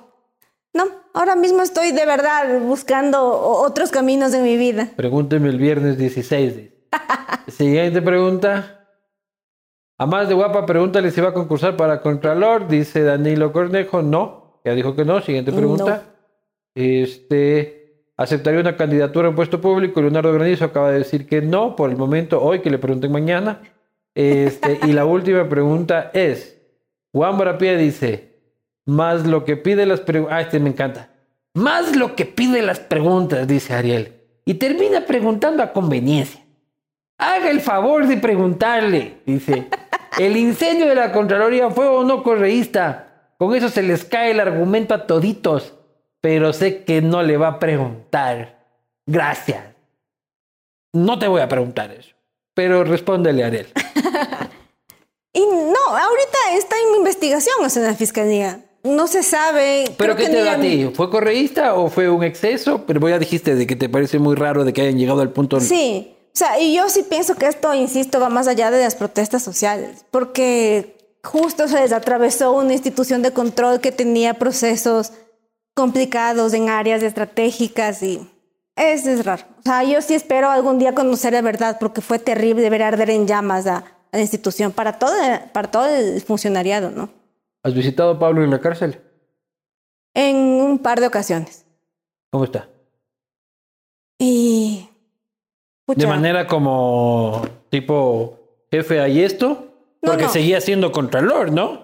[0.72, 4.88] no, ahora mismo estoy de verdad buscando otros caminos en mi vida.
[4.96, 6.56] Pregúnteme el viernes 16.
[6.56, 6.74] dice.
[7.48, 8.88] Siguiente pregunta.
[9.96, 12.66] A más de guapa, pregúntale si va a concursar para Contralor.
[12.66, 14.02] Dice Danilo Cornejo.
[14.02, 15.20] No, ya dijo que no.
[15.20, 16.13] Siguiente pregunta.
[16.74, 17.84] Este.
[18.16, 20.00] ¿Aceptaría una candidatura a puesto público?
[20.00, 23.60] Leonardo Granizo acaba de decir que no por el momento, hoy que le pregunten mañana.
[24.14, 26.60] Este, y la última pregunta es,
[27.12, 28.34] Juan Barapía dice,
[28.86, 31.10] más lo que pide las preguntas, ah, este me encanta,
[31.54, 34.12] más lo que pide las preguntas, dice Ariel,
[34.44, 36.40] y termina preguntando a conveniencia.
[37.18, 39.66] Haga el favor de preguntarle, dice,
[40.18, 43.32] ¿el incendio de la Contraloría fue o no correísta?
[43.38, 45.74] Con eso se les cae el argumento a toditos
[46.24, 48.58] pero sé que no le va a preguntar.
[49.06, 49.62] Gracias.
[50.94, 52.14] No te voy a preguntar eso,
[52.54, 53.66] pero respóndele a él.
[55.34, 58.64] y no, ahorita está en investigación o sea, en la fiscalía.
[58.84, 59.84] No se sabe.
[59.98, 60.90] ¿Pero qué te da a ti?
[60.94, 62.86] ¿Fue correísta o fue un exceso?
[62.86, 65.60] Pero ya dijiste de que te parece muy raro de que hayan llegado al punto.
[65.60, 68.94] Sí, o sea, y yo sí pienso que esto, insisto, va más allá de las
[68.94, 75.12] protestas sociales, porque justo se les atravesó una institución de control que tenía procesos
[75.74, 78.30] complicados en áreas estratégicas y
[78.76, 79.44] es, es raro.
[79.58, 83.10] O sea, yo sí espero algún día conocer la verdad porque fue terrible ver arder
[83.10, 85.12] en llamas a, la institución para todo,
[85.52, 87.08] para todo el funcionariado, ¿no?
[87.64, 89.00] ¿Has visitado a Pablo en la cárcel?
[90.14, 91.66] En un par de ocasiones.
[92.30, 92.68] ¿Cómo está?
[94.18, 94.88] Y...
[95.86, 98.38] De manera como tipo
[98.70, 99.68] jefe hay esto,
[100.00, 101.83] porque seguía siendo contralor, ¿no?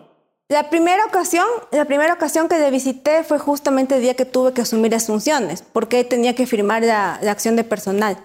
[0.51, 4.53] La primera ocasión, la primera ocasión que le visité fue justamente el día que tuve
[4.53, 8.19] que asumir las funciones, porque tenía que firmar la, acción de personal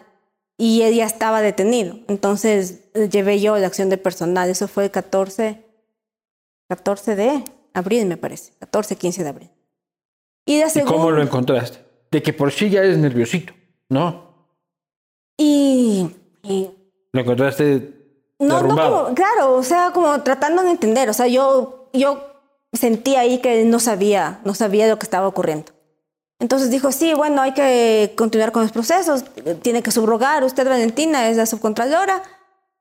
[0.58, 2.00] y él ya estaba detenido.
[2.08, 4.50] Entonces llevé yo la acción de personal.
[4.50, 5.64] Eso fue el 14,
[6.68, 7.44] 14 de
[7.76, 8.54] abril, me parece.
[8.58, 9.52] 14, 15 de abril.
[10.48, 11.78] Y, cómo lo encontraste?
[12.10, 13.54] De que por sí ya eres nerviosito,
[13.90, 14.34] ¿no?
[15.38, 16.10] Y...
[17.12, 17.94] ¿Lo encontraste
[18.40, 21.10] no, no, claro, o sea, como tratando de entender.
[21.10, 22.36] O sea, yo yo
[22.74, 25.72] sentí ahí que no sabía, no sabía lo que estaba ocurriendo.
[26.40, 29.24] Entonces dijo, sí, bueno, hay que continuar con los procesos,
[29.62, 32.22] tiene que subrogar, usted Valentina es la subcontralora,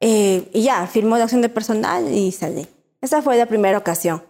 [0.00, 2.66] eh, y ya, firmó la acción de personal y salí.
[3.00, 4.22] Esa fue la primera ocasión.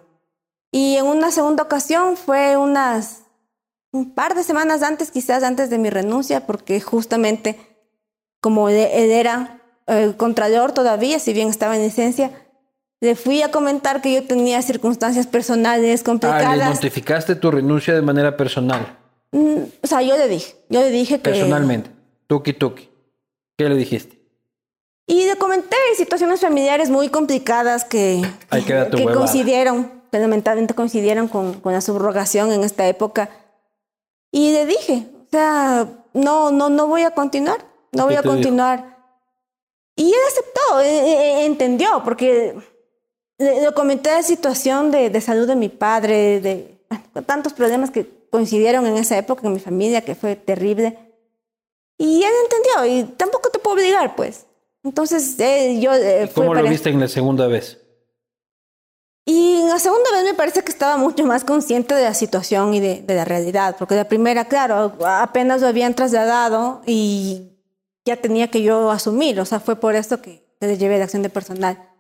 [0.71, 3.23] Y en una segunda ocasión fue unas,
[3.93, 7.59] un par de semanas antes, quizás antes de mi renuncia, porque justamente
[8.41, 12.31] como él era el eh, contralor todavía, si bien estaba en licencia,
[13.05, 16.47] le fui a comentar que yo tenía circunstancias personales complicadas.
[16.47, 18.97] Ah, ¿le notificaste tu renuncia de manera personal?
[19.31, 21.31] Mm, o sea, yo le dije, yo le dije que...
[21.31, 21.91] Personalmente,
[22.27, 22.89] tuki tuki.
[23.59, 24.19] ¿Qué le dijiste?
[25.07, 31.75] Y le comenté situaciones familiares muy complicadas que, que, coincidieron, que lamentablemente coincidieron con, con
[31.75, 33.29] la subrogación en esta época.
[34.31, 38.97] Y le dije, o sea, no, no, no voy a continuar, no voy a continuar.
[39.95, 42.57] Y él aceptó, e, e, e, entendió, porque
[43.39, 46.79] le, comenté la situación de, de, salud de mi padre, de
[47.27, 50.99] tantos problemas que coincidieron en esa época en mi familia, que fue terrible.
[51.99, 54.47] Y él entendió, y tampoco te puedo obligar, pues.
[54.83, 55.95] Entonces, eh, yo...
[55.95, 57.81] Eh, ¿Cómo lo viste en la segunda vez?
[59.25, 62.75] Y en la segunda vez me parece que estaba mucho más consciente de la situación
[62.75, 67.53] y de, de, la realidad, porque la primera, claro, apenas lo habían trasladado y
[68.05, 71.05] ya tenía que yo asumir, o sea, fue por eso que, que le llevé la
[71.05, 71.94] acción de personal.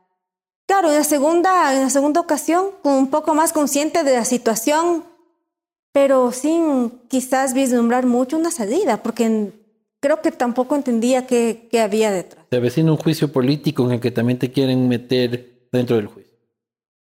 [0.67, 5.05] Claro, en la segunda, en la segunda ocasión, un poco más consciente de la situación,
[5.93, 9.53] pero sin quizás vislumbrar mucho una salida, porque
[10.01, 12.47] creo que tampoco entendía qué, qué había detrás.
[12.51, 16.33] Se avecina un juicio político en el que también te quieren meter dentro del juicio.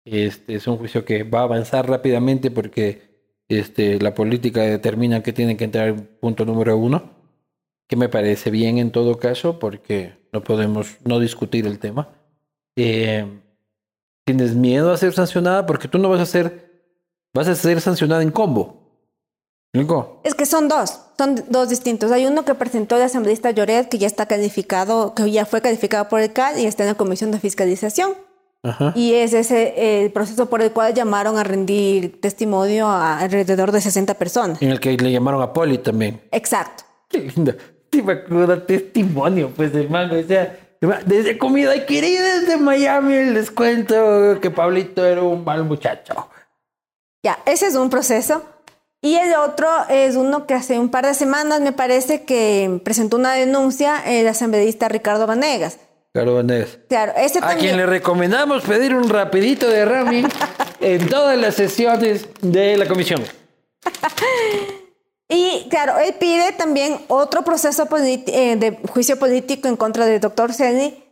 [0.05, 3.15] Este es un juicio que va a avanzar rápidamente porque
[3.49, 7.11] este, la política determina que tiene que entrar punto número uno,
[7.89, 12.09] que me parece bien en todo caso, porque no podemos no discutir el tema.
[12.77, 13.27] Eh,
[14.25, 15.67] ¿Tienes miedo a ser sancionada?
[15.67, 16.89] Porque tú no vas a ser,
[17.35, 18.85] vas a ser sancionada en combo.
[19.73, 20.21] ¿Explico?
[20.25, 22.11] Es que son dos, son dos distintos.
[22.13, 26.09] Hay uno que presentó el asambleísta Lloret, que ya está calificado, que ya fue calificado
[26.09, 28.13] por el CAD y está en la comisión de fiscalización.
[28.63, 28.93] Ajá.
[28.97, 33.81] Y es ese el proceso por el cual llamaron a rendir testimonio a alrededor de
[33.81, 34.63] 60 personas.
[34.63, 36.23] En el que le llamaron a Poli también.
[36.31, 36.85] Exacto.
[37.11, 37.31] Qué
[38.03, 40.19] me acuerdo, testimonio, pues, hermano.
[40.19, 40.57] O sea,
[41.07, 46.29] desde comida y querida desde Miami les cuento que Pablito era un mal muchacho.
[47.23, 48.43] Ya, ese es un proceso.
[49.01, 53.17] Y el otro es uno que hace un par de semanas me parece que presentó
[53.19, 55.79] una denuncia el asambleísta Ricardo Vanegas.
[56.15, 56.79] Claro, Vanés.
[56.89, 57.59] Claro, ese A también.
[57.59, 60.29] quien le recomendamos pedir un rapidito de ramen
[60.81, 63.23] en todas las sesiones de la comisión.
[65.29, 70.53] Y claro, él pide también otro proceso eh, de juicio político en contra del doctor
[70.53, 71.03] Ceni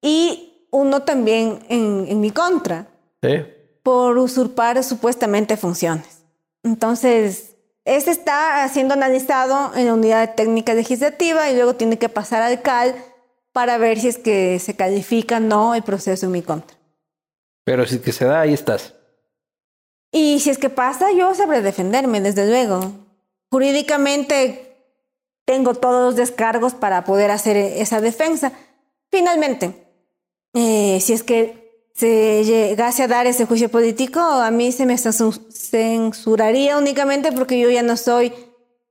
[0.00, 2.88] y uno también en, en mi contra
[3.22, 3.44] ¿Sí?
[3.82, 6.24] por usurpar supuestamente funciones.
[6.64, 12.42] Entonces, este está siendo analizado en la unidad técnica legislativa y luego tiene que pasar
[12.42, 12.94] al CAL
[13.52, 16.76] para ver si es que se califica o no el proceso en mi contra.
[17.64, 18.94] Pero si es que se da, ahí estás.
[20.10, 22.92] Y si es que pasa, yo sabré defenderme, desde luego.
[23.52, 24.76] Jurídicamente
[25.44, 28.50] tengo todos los descargos para poder hacer esa defensa.
[29.10, 29.74] Finalmente,
[30.54, 34.94] eh, si es que se llegase a dar ese juicio político, a mí se me
[34.94, 38.32] censu- censuraría únicamente porque yo ya no soy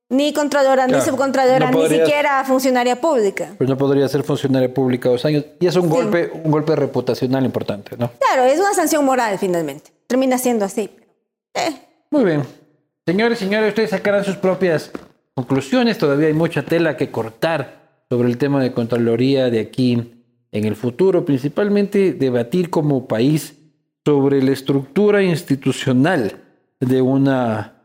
[0.09, 3.55] ni controladora, Claro, ni subcontrolora, no ni podrías- siquiera funcionaria pública.
[3.57, 5.43] Pues no podría ser funcionaria pública dos años.
[5.59, 8.11] Y es un golpe, un golpe reputacional importante, ¿no?
[8.19, 9.91] Claro, es una sanción moral finalmente.
[10.05, 10.87] Termina siendo así.
[11.55, 11.71] eh,
[12.11, 12.60] Muy bien.
[13.05, 14.91] Señores, señores, ustedes sacarán sus propias
[15.33, 15.97] conclusiones.
[15.97, 20.13] Todavía hay mucha tela que cortar sobre el tema de Contraloría de aquí
[20.51, 21.25] en el futuro.
[21.25, 23.57] Principalmente debatir como país
[24.05, 26.43] sobre la estructura institucional
[26.79, 27.81] de una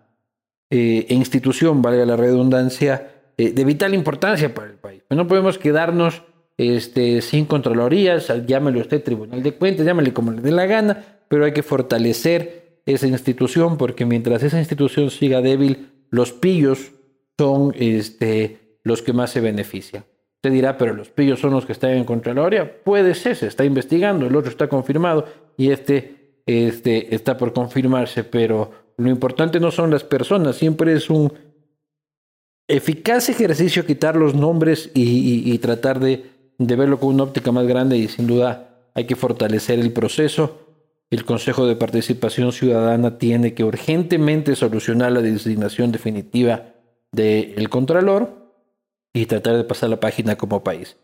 [0.68, 5.02] eh, institución, valga la redundancia, eh, de vital importancia para el país.
[5.09, 6.24] No podemos quedarnos
[6.59, 11.47] este, sin Contralorías, llámelo usted Tribunal de Cuentas, llámale como le dé la gana, pero
[11.47, 16.93] hay que fortalecer esa institución porque mientras esa institución siga débil, los pillos
[17.39, 20.05] son este, los que más se benefician.
[20.37, 22.83] Usted dirá, pero los pillos son los que están en Contraloría.
[22.85, 25.27] Puede ser, se está investigando, el otro está confirmado
[25.57, 31.11] y este, este está por confirmarse, pero lo importante no son las personas, siempre es
[31.11, 31.33] un
[32.69, 36.25] eficaz ejercicio quitar los nombres y, y- tratar de,
[36.59, 40.65] de verlo con una óptica más grande y sin duda hay que fortalecer el proceso.
[41.11, 46.74] El Consejo de Participación Ciudadana tiene que urgentemente solucionar la designación definitiva
[47.12, 48.53] del Contralor
[49.15, 50.97] y tratar de pasar la página como país.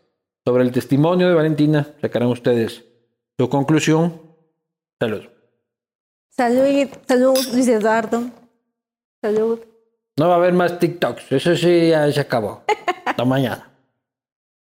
[0.45, 2.83] Sobre el testimonio de Valentina, sacarán ustedes
[3.39, 4.21] su conclusión.
[4.99, 5.23] Salud.
[6.29, 8.23] salud, salud, Luis Eduardo.
[9.21, 9.59] Salud.
[10.17, 12.63] No va a haber más TikToks, eso sí ya se acabó.
[13.05, 13.72] Hasta mañana.